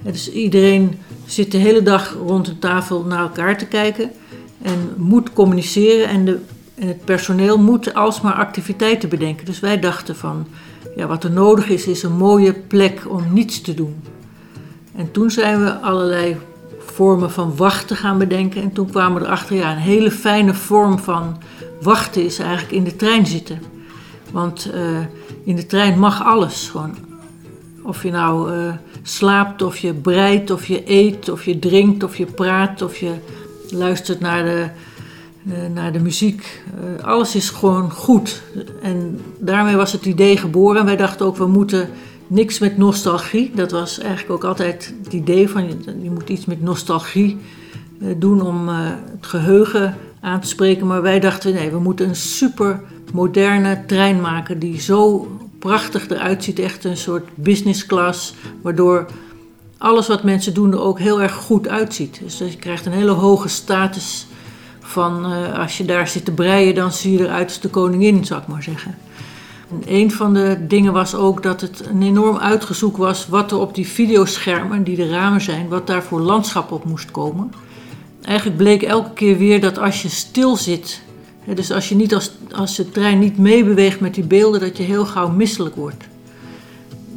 Dus 0.02 0.32
iedereen 0.32 0.98
zit 1.26 1.52
de 1.52 1.58
hele 1.58 1.82
dag 1.82 2.16
rond 2.26 2.48
een 2.48 2.58
tafel 2.58 3.04
naar 3.04 3.20
elkaar 3.20 3.58
te 3.58 3.66
kijken 3.66 4.10
en 4.62 4.92
moet 4.96 5.32
communiceren. 5.32 6.08
En, 6.08 6.24
de, 6.24 6.38
en 6.76 6.88
het 6.88 7.04
personeel 7.04 7.58
moet 7.58 7.94
alsmaar 7.94 8.34
activiteiten 8.34 9.08
bedenken. 9.08 9.46
Dus 9.46 9.60
wij 9.60 9.80
dachten 9.80 10.16
van, 10.16 10.46
ja, 10.96 11.06
wat 11.06 11.24
er 11.24 11.30
nodig 11.30 11.68
is, 11.68 11.86
is 11.86 12.02
een 12.02 12.16
mooie 12.16 12.52
plek 12.52 13.02
om 13.08 13.32
niets 13.32 13.60
te 13.60 13.74
doen. 13.74 14.02
En 14.94 15.10
toen 15.10 15.30
zijn 15.30 15.64
we 15.64 15.74
allerlei 15.74 16.36
vormen 16.78 17.30
van 17.30 17.56
wachten 17.56 17.96
gaan 17.96 18.18
bedenken. 18.18 18.62
En 18.62 18.72
toen 18.72 18.90
kwamen 18.90 19.20
we 19.20 19.26
erachter, 19.26 19.56
ja, 19.56 19.72
een 19.72 19.78
hele 19.78 20.10
fijne 20.10 20.54
vorm 20.54 20.98
van 20.98 21.36
wachten 21.82 22.24
is 22.24 22.38
eigenlijk 22.38 22.72
in 22.72 22.84
de 22.84 22.96
trein 22.96 23.26
zitten. 23.26 23.60
Want 24.30 24.70
uh, 24.74 24.98
in 25.44 25.56
de 25.56 25.66
trein 25.66 25.98
mag 25.98 26.24
alles. 26.24 26.68
Gewoon. 26.68 26.94
Of 27.82 28.02
je 28.02 28.10
nou 28.10 28.52
uh, 28.52 28.72
slaapt, 29.02 29.62
of 29.62 29.78
je 29.78 29.94
breidt, 29.94 30.50
of 30.50 30.66
je 30.66 30.82
eet, 30.90 31.28
of 31.28 31.44
je 31.44 31.58
drinkt, 31.58 32.02
of 32.02 32.16
je 32.16 32.26
praat, 32.26 32.82
of 32.82 32.96
je 32.96 33.12
luistert 33.70 34.20
naar 34.20 34.44
de, 34.44 34.68
naar 35.74 35.92
de 35.92 35.98
muziek. 35.98 36.62
alles 37.02 37.34
is 37.34 37.50
gewoon 37.50 37.90
goed. 37.90 38.42
En 38.82 39.20
daarmee 39.38 39.76
was 39.76 39.92
het 39.92 40.06
idee 40.06 40.36
geboren. 40.36 40.80
En 40.80 40.86
wij 40.86 40.96
dachten 40.96 41.26
ook, 41.26 41.36
we 41.36 41.46
moeten 41.46 41.88
niks 42.26 42.58
met 42.58 42.76
nostalgie. 42.76 43.50
Dat 43.54 43.70
was 43.70 43.98
eigenlijk 43.98 44.30
ook 44.30 44.44
altijd 44.44 44.94
het 45.04 45.12
idee 45.12 45.48
van 45.48 45.66
je, 46.02 46.10
moet 46.10 46.28
iets 46.28 46.44
met 46.44 46.62
nostalgie 46.62 47.38
uh, 47.98 48.14
doen 48.16 48.40
om 48.40 48.68
het 48.68 49.26
geheugen 49.26 49.96
aan 50.20 50.40
te 50.40 50.48
spreken. 50.48 50.86
Maar 50.86 51.02
wij 51.02 51.20
dachten 51.20 51.54
nee, 51.54 51.70
we 51.70 51.78
moeten 51.78 52.08
een 52.08 52.16
super 52.16 52.80
moderne 53.12 53.84
trein 53.86 54.20
maken 54.20 54.58
die 54.58 54.80
zo 54.80 55.30
prachtig 55.58 56.08
eruit 56.08 56.44
ziet. 56.44 56.58
Echt 56.58 56.84
een 56.84 56.96
soort 56.96 57.28
business 57.34 57.86
class, 57.86 58.34
waardoor 58.62 59.06
alles 59.78 60.08
wat 60.08 60.22
mensen 60.22 60.54
doen 60.54 60.72
er 60.72 60.80
ook 60.80 60.98
heel 60.98 61.22
erg 61.22 61.34
goed 61.34 61.68
uitziet. 61.68 62.20
Dus 62.22 62.38
je 62.38 62.56
krijgt 62.56 62.86
een 62.86 62.92
hele 62.92 63.10
hoge 63.10 63.48
status 63.48 64.26
van 64.86 65.32
uh, 65.32 65.58
als 65.58 65.78
je 65.78 65.84
daar 65.84 66.08
zit 66.08 66.24
te 66.24 66.32
breien, 66.32 66.74
dan 66.74 66.92
zie 66.92 67.12
je 67.12 67.24
eruit 67.24 67.48
als 67.48 67.60
de 67.60 67.68
koningin, 67.68 68.24
zou 68.24 68.40
ik 68.40 68.46
maar 68.46 68.62
zeggen. 68.62 68.94
En 69.70 69.82
een 69.86 70.10
van 70.10 70.34
de 70.34 70.66
dingen 70.66 70.92
was 70.92 71.14
ook 71.14 71.42
dat 71.42 71.60
het 71.60 71.86
een 71.86 72.02
enorm 72.02 72.36
uitgezoek 72.36 72.96
was 72.96 73.28
wat 73.28 73.50
er 73.50 73.58
op 73.58 73.74
die 73.74 73.86
videoschermen, 73.86 74.84
die 74.84 74.96
de 74.96 75.08
ramen 75.08 75.40
zijn, 75.40 75.68
wat 75.68 75.86
daar 75.86 76.02
voor 76.02 76.20
landschap 76.20 76.72
op 76.72 76.84
moest 76.84 77.10
komen. 77.10 77.52
Eigenlijk 78.22 78.56
bleek 78.56 78.82
elke 78.82 79.12
keer 79.12 79.38
weer 79.38 79.60
dat 79.60 79.78
als 79.78 80.02
je 80.02 80.08
stil 80.08 80.56
zit, 80.56 81.02
dus 81.54 81.70
als, 81.70 81.88
je 81.88 81.94
niet 81.94 82.14
als, 82.14 82.30
als 82.52 82.76
de 82.76 82.90
trein 82.90 83.18
niet 83.18 83.38
meebeweegt 83.38 84.00
met 84.00 84.14
die 84.14 84.24
beelden, 84.24 84.60
dat 84.60 84.76
je 84.76 84.82
heel 84.82 85.06
gauw 85.06 85.28
misselijk 85.28 85.74
wordt. 85.74 86.04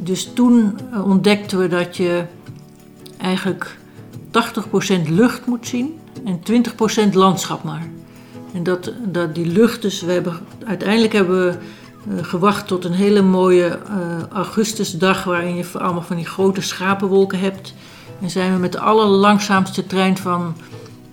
Dus 0.02 0.30
toen 0.34 0.78
eh, 0.92 1.06
ontdekten 1.06 1.58
we 1.58 1.68
dat 1.68 1.96
je 1.96 2.24
eigenlijk 3.18 3.76
80% 5.06 5.08
lucht 5.08 5.46
moet 5.46 5.66
zien 5.66 5.98
en 6.24 6.40
20% 7.10 7.12
landschap 7.12 7.62
maar. 7.62 7.88
En 8.52 8.62
dat, 8.62 8.92
dat 9.04 9.34
die 9.34 9.46
lucht, 9.46 9.82
dus 9.82 10.02
we 10.02 10.12
hebben, 10.12 10.38
uiteindelijk 10.66 11.12
hebben 11.12 11.46
we 11.46 11.54
uh, 12.08 12.24
gewacht 12.24 12.66
tot 12.66 12.84
een 12.84 12.92
hele 12.92 13.22
mooie 13.22 13.78
uh, 13.88 13.96
augustusdag 14.32 15.24
waarin 15.24 15.56
je 15.56 15.64
allemaal 15.72 16.02
van 16.02 16.16
die 16.16 16.26
grote 16.26 16.60
schapenwolken 16.60 17.38
hebt. 17.38 17.74
En 18.20 18.30
zijn 18.30 18.52
we 18.52 18.58
met 18.58 18.72
de 18.72 18.80
allerlangzaamste 18.80 19.86
trein 19.86 20.16
van 20.16 20.54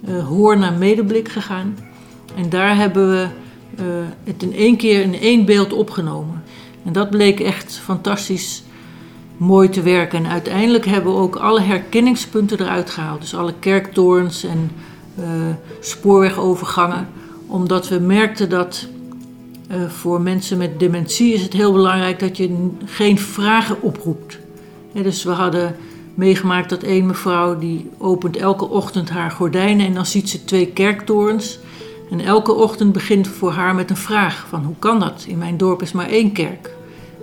uh, 0.08 0.28
Hoorn 0.28 0.60
naar 0.60 0.74
Medeblik 0.74 1.30
gegaan. 1.30 1.78
En 2.36 2.50
daar 2.50 2.76
hebben 2.76 3.10
we 3.10 3.28
het 4.24 4.44
in 4.44 4.54
één 4.54 4.78
keer 4.78 5.02
in 5.02 5.20
één 5.20 5.46
beeld 5.46 5.74
opgenomen. 5.74 6.44
En 6.86 6.94
dat 6.94 7.10
bleek 7.10 7.40
echt 7.40 7.80
fantastisch 7.84 8.64
mooi 9.38 9.70
te 9.70 9.82
werken. 9.82 10.26
En 10.26 10.32
uiteindelijk 10.32 10.86
hebben 10.86 11.14
we 11.14 11.20
ook 11.20 11.36
alle 11.36 11.62
herkenningspunten 11.62 12.60
eruit 12.60 12.90
gehaald. 12.90 13.22
Dus 13.22 13.36
alle 13.36 13.54
kerktorens 13.60 14.44
en 14.44 14.72
spoorwegovergangen. 15.80 17.08
Omdat 17.48 17.88
we 17.88 18.00
merkten 18.00 18.50
dat 18.50 18.88
uh, 19.72 19.90
voor 19.90 20.22
mensen 20.22 20.58
met 20.58 20.80
dementie 20.80 21.34
is 21.34 21.42
het 21.42 21.54
heel 21.54 21.72
belangrijk 21.72 22.20
dat 22.20 22.38
je 22.38 22.70
geen 22.86 23.20
vragen 23.20 23.82
oproept. 23.82 24.40
dus 24.94 25.24
we 25.24 25.32
hadden 25.32 25.76
meegemaakt 26.14 26.70
dat 26.70 26.84
één 26.84 27.06
mevrouw 27.06 27.58
die 27.58 27.90
opent 27.98 28.38
elke 28.38 28.70
ochtend 28.70 29.10
haar 29.10 29.32
gordijnen 29.32 29.86
en 29.86 29.94
dan 29.94 30.06
ziet 30.06 30.30
ze 30.30 30.46
twee 30.46 30.68
kerktorens. 30.68 31.60
En 32.12 32.20
elke 32.20 32.54
ochtend 32.54 32.94
begint 32.94 33.28
voor 33.28 33.52
haar 33.52 33.76
met 33.76 33.90
een 33.90 33.98
vraag 33.98 34.46
van 34.50 34.64
hoe 34.64 34.76
kan 34.80 35.00
dat? 35.00 35.26
In 35.28 35.38
mijn 35.38 35.58
dorp 35.58 35.82
is 35.82 35.92
maar 35.92 36.10
één 36.10 36.32
kerk. 36.32 36.76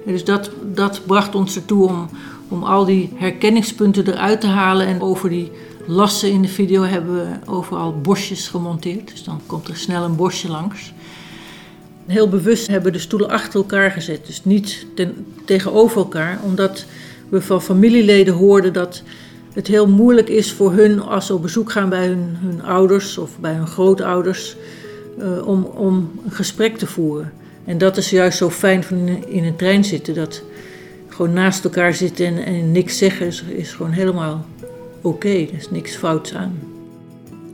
dus 0.07 0.25
dat, 0.25 0.51
dat 0.75 1.01
bracht 1.07 1.35
ons 1.35 1.57
ertoe 1.57 1.89
om, 1.89 2.09
om 2.49 2.63
al 2.63 2.85
die 2.85 3.13
herkenningspunten 3.15 4.07
eruit 4.07 4.41
te 4.41 4.47
halen. 4.47 4.87
En 4.87 5.01
over 5.01 5.29
die 5.29 5.53
lassen 5.87 6.31
in 6.31 6.43
de 6.43 6.49
video 6.49 6.83
hebben 6.83 7.15
we 7.15 7.51
overal 7.51 8.01
bosjes 8.01 8.49
gemonteerd. 8.49 9.11
Dus 9.11 9.25
dan 9.25 9.41
komt 9.47 9.69
er 9.69 9.77
snel 9.77 10.05
een 10.05 10.17
bosje 10.17 10.49
langs 10.49 10.93
heel 12.07 12.29
bewust 12.29 12.67
hebben 12.67 12.93
de 12.93 12.99
stoelen 12.99 13.29
achter 13.29 13.55
elkaar 13.61 13.91
gezet. 13.91 14.27
Dus 14.27 14.45
niet 14.45 14.87
tegenover 15.45 15.97
elkaar, 15.97 16.41
omdat 16.45 16.85
we 17.29 17.41
van 17.41 17.63
familieleden 17.63 18.35
hoorden 18.35 18.73
dat 18.73 19.03
het 19.53 19.67
heel 19.67 19.89
moeilijk 19.89 20.29
is 20.29 20.53
voor 20.53 20.73
hun 20.73 21.01
als 21.01 21.27
ze 21.27 21.35
op 21.35 21.43
bezoek 21.43 21.73
gaan 21.73 21.89
bij 21.89 22.07
hun, 22.07 22.37
hun 22.41 22.63
ouders 22.63 23.19
of 23.19 23.39
bij 23.39 23.53
hun 23.53 23.67
grootouders 23.67 24.57
uh, 25.19 25.47
om, 25.47 25.65
om 25.65 26.11
een 26.25 26.33
gesprek 26.33 26.77
te 26.77 26.87
voeren. 26.87 27.33
En 27.65 27.79
dat 27.79 27.97
is 27.97 28.11
juist 28.11 28.39
zo 28.39 28.51
fijn 28.51 28.85
van 28.85 29.09
in, 29.09 29.45
een 29.45 29.57
trein 29.57 29.85
zitten, 29.85 30.15
dat 30.15 30.43
gewoon 31.09 31.33
naast 31.33 31.65
elkaar 31.65 31.95
zitten 31.95 32.45
en, 32.45 32.73
niks 32.73 32.99
zeggen 32.99 33.57
is 33.57 33.73
gewoon 33.73 33.93
helemaal 33.93 34.47
oké. 35.05 35.17
Okay. 35.27 35.43
Er 35.43 35.55
is 35.55 35.71
niks 35.71 35.97
fouts 35.97 36.35
aan. 36.35 36.59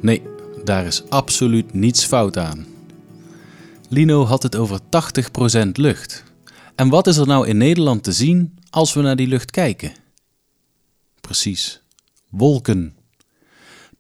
Nee, 0.01 0.23
daar 0.65 0.87
is 0.87 1.09
absoluut 1.09 1.73
niets 1.73 2.05
fout 2.05 2.37
aan. 2.39 2.67
Lino 3.89 4.25
had 4.25 4.43
het 4.43 4.57
over 4.57 4.81
80% 4.81 5.71
lucht. 5.73 6.25
En 6.75 6.89
wat 6.89 7.07
is 7.07 7.17
er 7.17 7.27
nou 7.27 7.47
in 7.47 7.57
Nederland 7.57 8.03
te 8.03 8.13
zien 8.13 8.59
als 8.71 8.95
we 8.95 9.01
naar 9.01 9.17
die 9.17 9.27
lucht 9.27 9.51
kijken? 9.51 9.93
Precies, 11.21 11.83
wolken. 12.29 12.95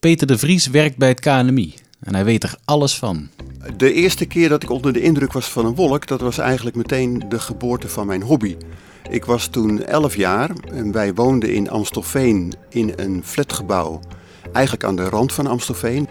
Peter 0.00 0.26
de 0.26 0.38
Vries 0.38 0.66
werkt 0.66 0.96
bij 0.96 1.08
het 1.08 1.20
KNMI 1.20 1.74
en 2.00 2.14
hij 2.14 2.24
weet 2.24 2.42
er 2.42 2.58
alles 2.64 2.98
van. 2.98 3.28
De 3.76 3.92
eerste 3.92 4.26
keer 4.26 4.48
dat 4.48 4.62
ik 4.62 4.70
onder 4.70 4.92
de 4.92 5.00
indruk 5.00 5.32
was 5.32 5.48
van 5.48 5.66
een 5.66 5.74
wolk, 5.74 6.06
dat 6.06 6.20
was 6.20 6.38
eigenlijk 6.38 6.76
meteen 6.76 7.22
de 7.28 7.38
geboorte 7.38 7.88
van 7.88 8.06
mijn 8.06 8.22
hobby. 8.22 8.56
Ik 9.08 9.24
was 9.24 9.46
toen 9.46 9.84
11 9.84 10.16
jaar 10.16 10.50
en 10.72 10.92
wij 10.92 11.14
woonden 11.14 11.54
in 11.54 11.70
Amstelveen 11.70 12.54
in 12.68 12.92
een 12.96 13.22
flatgebouw, 13.24 14.00
eigenlijk 14.52 14.84
aan 14.84 14.96
de 14.96 15.08
rand 15.08 15.32
van 15.32 15.46
Amstelveen. 15.46 16.08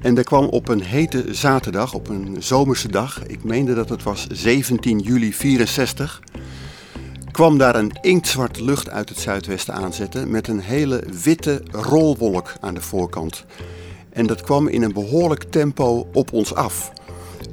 En 0.00 0.18
er 0.18 0.24
kwam 0.24 0.44
op 0.44 0.68
een 0.68 0.82
hete 0.82 1.24
zaterdag, 1.30 1.94
op 1.94 2.08
een 2.08 2.36
zomerse 2.38 2.88
dag, 2.88 3.26
ik 3.26 3.44
meende 3.44 3.74
dat 3.74 3.88
het 3.88 4.02
was 4.02 4.26
17 4.26 4.98
juli 4.98 5.32
64, 5.34 6.22
kwam 7.30 7.58
daar 7.58 7.76
een 7.76 7.92
inktzwart 8.00 8.60
lucht 8.60 8.90
uit 8.90 9.08
het 9.08 9.18
zuidwesten 9.18 9.74
aanzetten 9.74 10.30
met 10.30 10.48
een 10.48 10.60
hele 10.60 11.04
witte 11.22 11.62
rolwolk 11.70 12.52
aan 12.60 12.74
de 12.74 12.80
voorkant. 12.80 13.44
En 14.12 14.26
dat 14.26 14.40
kwam 14.40 14.68
in 14.68 14.82
een 14.82 14.92
behoorlijk 14.92 15.42
tempo 15.42 16.06
op 16.12 16.32
ons 16.32 16.54
af. 16.54 16.92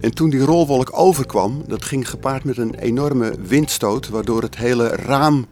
En 0.02 0.14
toen 0.14 0.30
die 0.30 0.40
rolwolk 0.40 0.90
overkwam, 0.92 1.64
dat 1.68 1.86
ging 1.86 2.10
gepaard 2.10 2.44
met 2.44 2.58
een 2.58 2.76
enorme 2.76 3.34
windstoot, 3.48 4.10
waardoor 4.10 4.42
het 4.42 4.58
hele 4.58 4.88
raam 4.88 5.46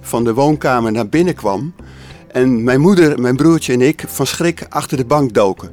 van 0.00 0.24
de 0.24 0.34
woonkamer 0.34 0.92
naar 0.92 1.08
binnen 1.08 1.34
kwam. 1.34 1.72
En 2.32 2.64
mijn 2.64 2.80
moeder, 2.80 3.20
mijn 3.20 3.36
broertje 3.36 3.72
en 3.72 3.80
ik 3.80 4.04
van 4.06 4.26
schrik 4.26 4.66
achter 4.68 4.96
de 4.96 5.04
bank 5.04 5.34
doken. 5.34 5.70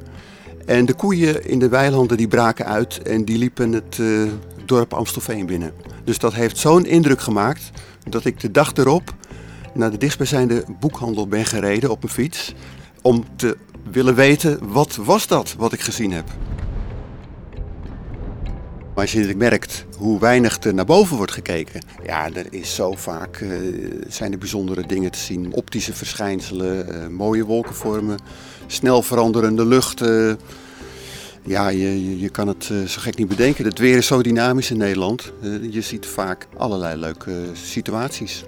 En 0.66 0.86
de 0.86 0.94
koeien 0.94 1.46
in 1.46 1.60
de 1.60 1.70
weilanden 1.70 2.18
die 2.18 2.28
braken 2.28 2.66
uit 2.66 3.02
en 3.02 3.26
die 3.26 3.38
liepen 3.38 3.72
het, 3.72 3.98
uh, 3.98 4.32
dorp 4.66 4.94
Amstelveen 4.94 5.46
binnen. 5.46 5.74
Dus 6.04 6.20
dat 6.20 6.34
heeft 6.34 6.58
zo'n 6.58 6.86
indruk 6.86 7.22
gemaakt 7.22 7.72
dat 8.10 8.26
ik 8.26 8.40
de 8.40 8.52
dag 8.52 8.74
erop 8.74 9.14
naar 9.74 9.92
de 9.92 9.98
dichtstbijzijnde 9.98 10.64
boekhandel 10.80 11.28
ben 11.28 11.46
gereden 11.46 11.90
op 11.90 12.04
een 12.04 12.10
fiets. 12.10 12.54
Om 13.02 13.24
te 13.36 13.58
willen 13.92 14.16
weten, 14.16 14.60
wat 14.68 14.96
was 14.96 15.28
dat 15.28 15.56
wat 15.58 15.74
ik 15.74 15.82
gezien 15.82 16.12
heb? 16.12 16.26
Maar 18.98 19.06
als 19.06 19.16
je 19.16 19.36
merkt 19.36 19.86
hoe 19.98 20.20
weinig 20.20 20.64
er 20.64 20.74
naar 20.74 20.86
boven 20.86 21.18
wordt 21.18 21.32
gekeken. 21.32 21.82
Ja, 22.06 22.30
er 22.34 22.46
is 22.50 22.76
zo 22.76 22.92
vaak 22.92 23.40
uh, 23.40 23.52
zijn 24.08 24.32
er 24.32 24.38
bijzondere 24.38 24.88
dingen 24.88 25.12
te 25.12 25.20
zien. 25.20 25.54
Optische 25.54 25.94
verschijnselen, 25.94 26.88
uh, 26.90 27.08
mooie 27.08 27.46
wolkenvormen, 27.46 28.20
snel 28.68 29.02
veranderende 29.02 29.66
lucht. 29.66 30.00
Ja, 31.44 31.70
je, 31.70 32.20
je 32.20 32.30
kan 32.30 32.48
het 32.48 32.64
zo 32.64 33.02
gek 33.02 33.16
niet 33.18 33.28
bedenken. 33.28 33.66
Het 33.66 33.80
weer 33.80 33.98
is 33.98 34.08
zo 34.08 34.22
dynamisch 34.22 34.72
in 34.72 34.78
Nederland. 34.78 35.32
je 35.72 35.82
ziet 35.82 36.06
vaak 36.06 36.48
allerlei 36.58 37.00
leuke 37.00 37.32
situaties. 37.54 38.44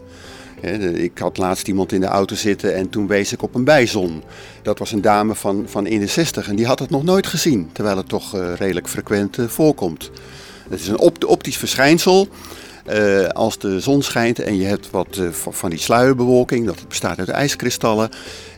Ik 0.93 1.17
had 1.17 1.37
laatst 1.37 1.67
iemand 1.67 1.91
in 1.91 2.01
de 2.01 2.07
auto 2.07 2.35
zitten 2.35 2.75
en 2.75 2.89
toen 2.89 3.07
wees 3.07 3.33
ik 3.33 3.41
op 3.43 3.55
een 3.55 3.63
bijzon. 3.63 4.23
Dat 4.61 4.79
was 4.79 4.91
een 4.91 5.01
dame 5.01 5.35
van, 5.35 5.63
van 5.67 5.87
in 5.87 5.99
de 5.99 6.07
60 6.07 6.47
en 6.47 6.55
die 6.55 6.65
had 6.65 6.79
het 6.79 6.89
nog 6.89 7.03
nooit 7.03 7.27
gezien, 7.27 7.69
terwijl 7.71 7.97
het 7.97 8.09
toch 8.09 8.55
redelijk 8.57 8.87
frequent 8.87 9.37
voorkomt. 9.47 10.11
Het 10.69 10.79
is 10.79 10.87
een 10.87 10.99
optisch 11.27 11.57
verschijnsel. 11.57 12.27
Uh, 12.93 13.27
als 13.27 13.57
de 13.57 13.79
zon 13.79 14.01
schijnt 14.01 14.39
en 14.39 14.55
je 14.55 14.65
hebt 14.65 14.89
wat 14.89 15.21
van 15.49 15.69
die 15.69 15.79
sluierbewolking, 15.79 16.65
dat 16.65 16.87
bestaat 16.87 17.19
uit 17.19 17.29
ijskristallen. 17.29 18.09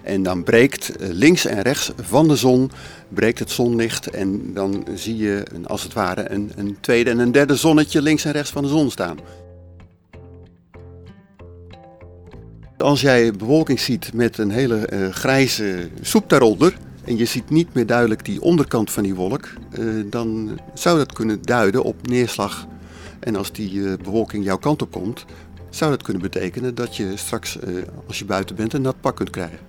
En 0.04 0.24
dan 0.24 0.44
breekt 0.44 0.92
links 1.00 1.46
en 1.46 1.62
rechts 1.62 1.92
van 2.02 2.28
de 2.28 2.36
zon 2.36 2.72
breekt 3.10 3.40
het 3.40 3.52
zonlicht. 3.52 4.08
En 4.08 4.54
dan 4.54 4.86
zie 4.96 5.18
je 5.18 5.44
als 5.64 5.84
het 5.84 5.94
ware 5.94 6.32
een, 6.32 6.52
een, 6.56 6.78
tweede 6.82 7.10
en 7.10 7.20
een 7.20 7.32
derde 7.32 7.56
zonnetje 7.56 8.02
links 8.02 8.26
en 8.26 8.32
rechts 8.32 8.52
van 8.52 8.64
de 8.64 8.70
zon 8.70 8.92
staan. 8.92 9.18
Als 12.82 13.02
jij 13.02 13.32
bewolking 13.32 13.80
ziet 13.80 14.14
met 14.14 14.38
een 14.38 14.52
hele 14.52 15.10
grijze 15.12 15.90
soep 16.02 16.30
daaronder, 16.30 16.74
en 17.04 17.18
je 17.18 17.26
ziet 17.26 17.50
niet 17.50 17.74
meer 17.74 17.86
duidelijk 17.86 18.26
die 18.26 18.42
onderkant 18.42 18.92
van 18.92 19.04
die 19.04 19.16
wolk, 19.16 19.50
eh, 19.72 19.84
dan 20.06 20.60
zou 20.74 20.98
dat 20.98 21.14
kunnen 21.14 21.42
duiden 21.42 21.84
op 21.84 22.08
neerslag. 22.08 22.68
En 23.20 23.36
als 23.36 23.52
die 23.52 23.88
eh, 23.88 23.94
bewolking 24.04 24.44
jouw 24.44 24.58
kant 24.58 24.82
op 24.82 24.92
komt, 24.92 25.26
zou 25.70 25.92
dat 25.92 26.04
kunnen 26.04 26.22
betekenen 26.22 26.76
dat 26.76 26.96
je 26.96 27.12
straks, 27.16 27.60
eh, 27.60 27.74
als 28.08 28.20
je 28.20 28.26
buiten 28.26 28.56
bent, 28.56 28.74
een 28.74 28.82
nat 28.82 29.02
pak 29.02 29.16
kunt 29.16 29.30
krijgen. 29.30 29.60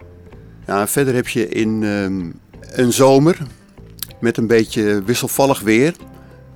Ja, 0.67 0.87
verder 0.89 1.15
heb 1.15 1.29
je 1.29 1.49
in 1.49 1.83
ehm, 1.83 2.31
een 2.81 2.93
zomer 2.93 3.39
met 4.21 4.37
een 4.37 4.47
beetje 4.47 5.03
wisselvallig 5.05 5.61
weer. 5.61 5.95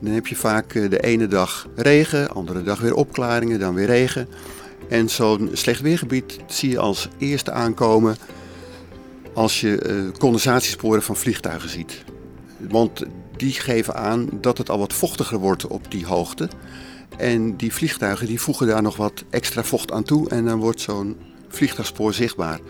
Dan 0.00 0.12
heb 0.12 0.26
je 0.26 0.36
vaak 0.36 0.72
de 0.72 1.00
ene 1.00 1.26
dag 1.26 1.68
regen, 1.74 2.30
andere 2.30 2.62
dag 2.62 2.80
weer 2.80 2.94
opklaringen, 2.94 3.58
dan 3.58 3.74
weer 3.74 3.86
regen. 3.86 4.28
En 4.88 5.10
zo'n 5.10 5.50
slecht 5.52 5.80
weergebied 5.80 6.38
zie 6.46 6.70
je 6.70 6.78
als 6.78 7.08
eerste 7.18 7.52
aankomen 7.52 8.16
als 9.34 9.60
je 9.60 9.82
uh, 9.86 10.18
condensatiesporen 10.18 11.02
van 11.02 11.16
vliegtuigen 11.16 11.68
ziet. 11.68 12.04
Want 12.58 13.02
die 13.36 13.52
geven 13.52 13.94
aan 13.94 14.28
dat 14.40 14.58
het 14.58 14.70
al 14.70 14.78
wat 14.78 14.92
vochtiger 14.92 15.38
wordt 15.38 15.66
op 15.66 15.90
die 15.90 16.06
hoogte. 16.06 16.48
En 17.16 17.56
die 17.56 17.72
vliegtuigen 17.72 18.26
die 18.26 18.40
voegen 18.40 18.66
daar 18.66 18.82
nog 18.82 18.96
wat 18.96 19.24
extra 19.30 19.64
vocht 19.64 19.92
aan 19.92 20.02
toe 20.02 20.28
en 20.28 20.44
dan 20.44 20.58
wordt 20.58 20.80
zo'n 20.80 21.16
vliegtuigspoor 21.48 22.14
zichtbaar. 22.14 22.60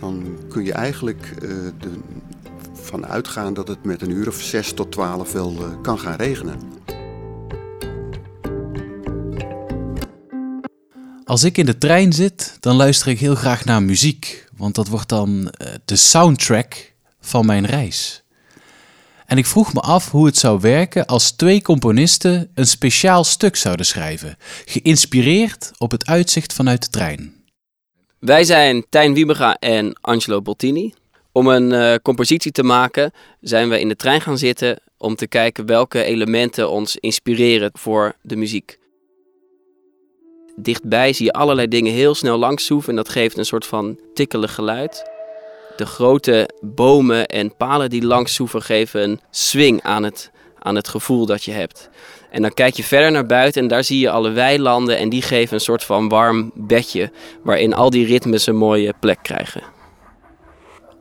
Dan 0.00 0.38
kun 0.48 0.64
je 0.64 0.72
eigenlijk 0.72 1.32
uh, 1.42 1.50
de, 1.78 1.90
van 2.72 3.06
uitgaan 3.06 3.54
dat 3.54 3.68
het 3.68 3.84
met 3.84 4.02
een 4.02 4.10
uur 4.10 4.28
of 4.28 4.40
6 4.40 4.72
tot 4.72 4.92
12 4.92 5.32
wel 5.32 5.52
uh, 5.52 5.66
kan 5.82 5.98
gaan 5.98 6.16
regenen. 6.16 6.58
Als 11.24 11.44
ik 11.44 11.58
in 11.58 11.66
de 11.66 11.78
trein 11.78 12.12
zit, 12.12 12.56
dan 12.60 12.76
luister 12.76 13.08
ik 13.08 13.18
heel 13.18 13.34
graag 13.34 13.64
naar 13.64 13.82
muziek 13.82 14.44
want 14.56 14.74
dat 14.74 14.88
wordt 14.88 15.08
dan 15.08 15.30
uh, 15.38 15.68
de 15.84 15.96
soundtrack 15.96 16.92
van 17.20 17.46
mijn 17.46 17.66
reis. 17.66 18.22
En 19.26 19.38
ik 19.38 19.46
vroeg 19.46 19.74
me 19.74 19.80
af 19.80 20.10
hoe 20.10 20.26
het 20.26 20.36
zou 20.36 20.60
werken 20.60 21.06
als 21.06 21.30
twee 21.30 21.62
componisten 21.62 22.50
een 22.54 22.66
speciaal 22.66 23.24
stuk 23.24 23.56
zouden 23.56 23.86
schrijven, 23.86 24.36
geïnspireerd 24.64 25.70
op 25.78 25.90
het 25.90 26.06
uitzicht 26.06 26.52
vanuit 26.52 26.82
de 26.82 26.88
trein. 26.88 27.34
Wij 28.18 28.44
zijn 28.44 28.86
Tijn 28.88 29.14
Wiebega 29.14 29.56
en 29.58 29.98
Angelo 30.00 30.42
Bottini. 30.42 30.94
Om 31.32 31.46
een 31.46 31.70
uh, 31.70 31.94
compositie 32.02 32.52
te 32.52 32.62
maken 32.62 33.12
zijn 33.40 33.68
we 33.68 33.80
in 33.80 33.88
de 33.88 33.96
trein 33.96 34.20
gaan 34.20 34.38
zitten 34.38 34.78
om 34.96 35.14
te 35.14 35.26
kijken 35.26 35.66
welke 35.66 36.02
elementen 36.02 36.70
ons 36.70 36.96
inspireren 36.96 37.70
voor 37.74 38.16
de 38.22 38.36
muziek 38.36 38.78
dichtbij 40.56 41.12
zie 41.12 41.26
je 41.26 41.32
allerlei 41.32 41.68
dingen 41.68 41.92
heel 41.92 42.14
snel 42.14 42.38
langs 42.38 42.66
zoeven 42.66 42.90
en 42.90 42.96
dat 42.96 43.08
geeft 43.08 43.38
een 43.38 43.44
soort 43.44 43.66
van 43.66 43.98
tikkelig 44.14 44.54
geluid. 44.54 45.10
De 45.76 45.86
grote 45.86 46.48
bomen 46.60 47.26
en 47.26 47.56
palen 47.56 47.90
die 47.90 48.04
langs 48.06 48.34
zoeven 48.34 48.62
geven 48.62 49.02
een 49.02 49.20
swing 49.30 49.82
aan 49.82 50.02
het, 50.02 50.30
aan 50.58 50.74
het 50.74 50.88
gevoel 50.88 51.26
dat 51.26 51.44
je 51.44 51.52
hebt. 51.52 51.90
En 52.30 52.42
dan 52.42 52.54
kijk 52.54 52.74
je 52.74 52.84
verder 52.84 53.10
naar 53.10 53.26
buiten 53.26 53.62
en 53.62 53.68
daar 53.68 53.84
zie 53.84 53.98
je 53.98 54.10
alle 54.10 54.30
weilanden 54.30 54.98
en 54.98 55.08
die 55.08 55.22
geven 55.22 55.54
een 55.54 55.60
soort 55.60 55.84
van 55.84 56.08
warm 56.08 56.50
bedje 56.54 57.10
waarin 57.42 57.74
al 57.74 57.90
die 57.90 58.06
ritmes 58.06 58.46
een 58.46 58.56
mooie 58.56 58.94
plek 59.00 59.18
krijgen. 59.22 59.62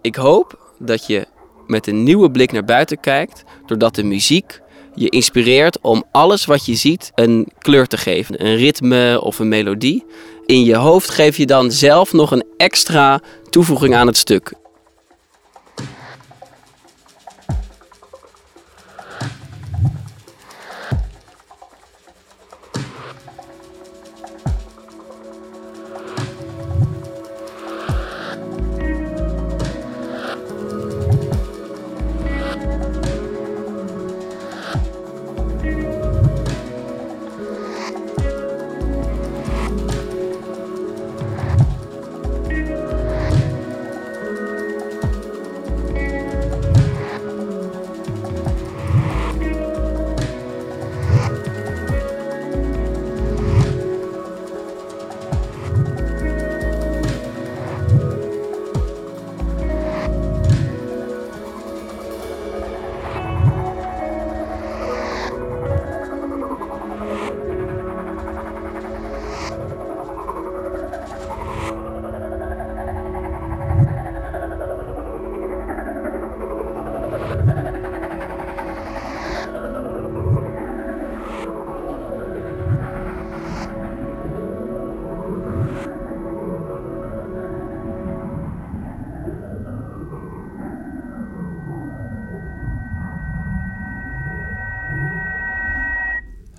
Ik 0.01 0.15
hoop 0.15 0.73
dat 0.79 1.07
je 1.07 1.27
met 1.67 1.87
een 1.87 2.03
nieuwe 2.03 2.31
blik 2.31 2.51
naar 2.51 2.65
buiten 2.65 2.99
kijkt, 2.99 3.43
doordat 3.65 3.95
de 3.95 4.03
muziek 4.03 4.61
je 4.95 5.09
inspireert 5.09 5.77
om 5.81 6.03
alles 6.11 6.45
wat 6.45 6.65
je 6.65 6.75
ziet 6.75 7.11
een 7.15 7.47
kleur 7.57 7.87
te 7.87 7.97
geven. 7.97 8.45
Een 8.45 8.55
ritme 8.55 9.21
of 9.21 9.39
een 9.39 9.47
melodie. 9.47 10.05
In 10.45 10.63
je 10.63 10.75
hoofd 10.75 11.09
geef 11.09 11.37
je 11.37 11.45
dan 11.45 11.71
zelf 11.71 12.13
nog 12.13 12.31
een 12.31 12.43
extra 12.57 13.21
toevoeging 13.49 13.95
aan 13.95 14.07
het 14.07 14.17
stuk. 14.17 14.53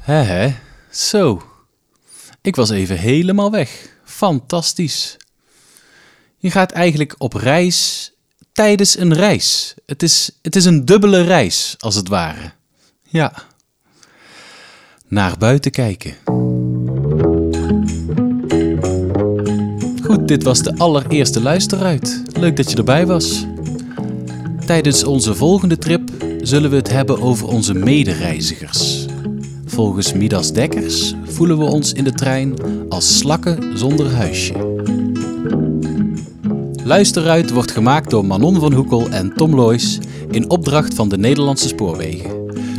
Hè 0.04 0.54
zo. 0.90 1.42
Ik 2.40 2.56
was 2.56 2.70
even 2.70 2.98
helemaal 2.98 3.50
weg. 3.50 3.88
Fantastisch. 4.04 5.16
Je 6.38 6.50
gaat 6.50 6.72
eigenlijk 6.72 7.14
op 7.18 7.32
reis 7.32 8.12
tijdens 8.52 8.98
een 8.98 9.14
reis. 9.14 9.74
Het 9.86 10.02
is, 10.02 10.30
het 10.42 10.56
is 10.56 10.64
een 10.64 10.84
dubbele 10.84 11.22
reis, 11.22 11.74
als 11.78 11.94
het 11.94 12.08
ware. 12.08 12.52
Ja. 13.02 13.32
Naar 15.08 15.38
buiten 15.38 15.70
kijken. 15.70 16.14
Goed, 20.02 20.28
dit 20.28 20.42
was 20.42 20.62
de 20.62 20.74
allereerste 20.76 21.40
luisteruit. 21.40 22.22
Leuk 22.32 22.56
dat 22.56 22.70
je 22.70 22.76
erbij 22.76 23.06
was. 23.06 23.44
Tijdens 24.66 25.04
onze 25.04 25.34
volgende 25.34 25.78
trip 25.78 26.10
zullen 26.40 26.70
we 26.70 26.76
het 26.76 26.90
hebben 26.90 27.20
over 27.20 27.46
onze 27.46 27.74
medereizigers. 27.74 29.06
Volgens 29.74 30.12
Midas 30.12 30.52
Dekkers 30.52 31.14
voelen 31.24 31.58
we 31.58 31.64
ons 31.64 31.92
in 31.92 32.04
de 32.04 32.12
trein 32.12 32.54
als 32.88 33.18
slakken 33.18 33.78
zonder 33.78 34.12
huisje. 34.12 34.54
Luisteruit 36.84 37.50
wordt 37.50 37.70
gemaakt 37.70 38.10
door 38.10 38.24
Manon 38.24 38.60
van 38.60 38.72
Hoekel 38.72 39.08
en 39.08 39.32
Tom 39.36 39.54
Loijs 39.54 39.98
in 40.30 40.50
opdracht 40.50 40.94
van 40.94 41.08
de 41.08 41.18
Nederlandse 41.18 41.68
Spoorwegen. 41.68 42.30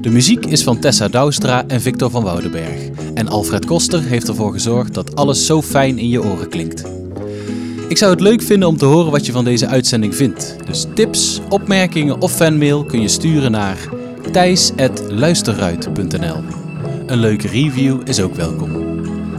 De 0.02 0.10
muziek 0.10 0.46
is 0.46 0.64
van 0.64 0.80
Tessa 0.80 1.08
Douwstra 1.08 1.64
en 1.68 1.82
Victor 1.82 2.10
van 2.10 2.24
Woudenberg. 2.24 2.90
En 3.14 3.28
Alfred 3.28 3.66
Koster 3.66 4.04
heeft 4.04 4.28
ervoor 4.28 4.52
gezorgd 4.52 4.94
dat 4.94 5.16
alles 5.16 5.46
zo 5.46 5.62
fijn 5.62 5.98
in 5.98 6.10
je 6.10 6.24
oren 6.24 6.50
klinkt. 6.50 6.84
Ik 7.88 7.98
zou 7.98 8.12
het 8.12 8.22
leuk 8.22 8.42
vinden 8.42 8.68
om 8.68 8.78
te 8.78 8.86
horen 8.86 9.12
wat 9.12 9.26
je 9.26 9.32
van 9.32 9.44
deze 9.44 9.68
uitzending 9.68 10.16
vindt. 10.16 10.56
Dus 10.66 10.86
tips, 10.94 11.42
opmerkingen 11.50 12.22
of 12.22 12.32
fanmail 12.32 12.84
kun 12.84 13.02
je 13.02 13.08
sturen 13.08 13.52
naar 13.52 13.78
thijs.luisterruit.nl 14.32 16.65
Een 17.06 17.18
leuke 17.18 17.48
review 17.48 18.02
is 18.04 18.22
ook 18.22 18.36
welkom. 18.36 18.72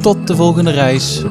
Tot 0.01 0.27
de 0.27 0.37
volgende 0.37 0.71
reis! 0.71 1.25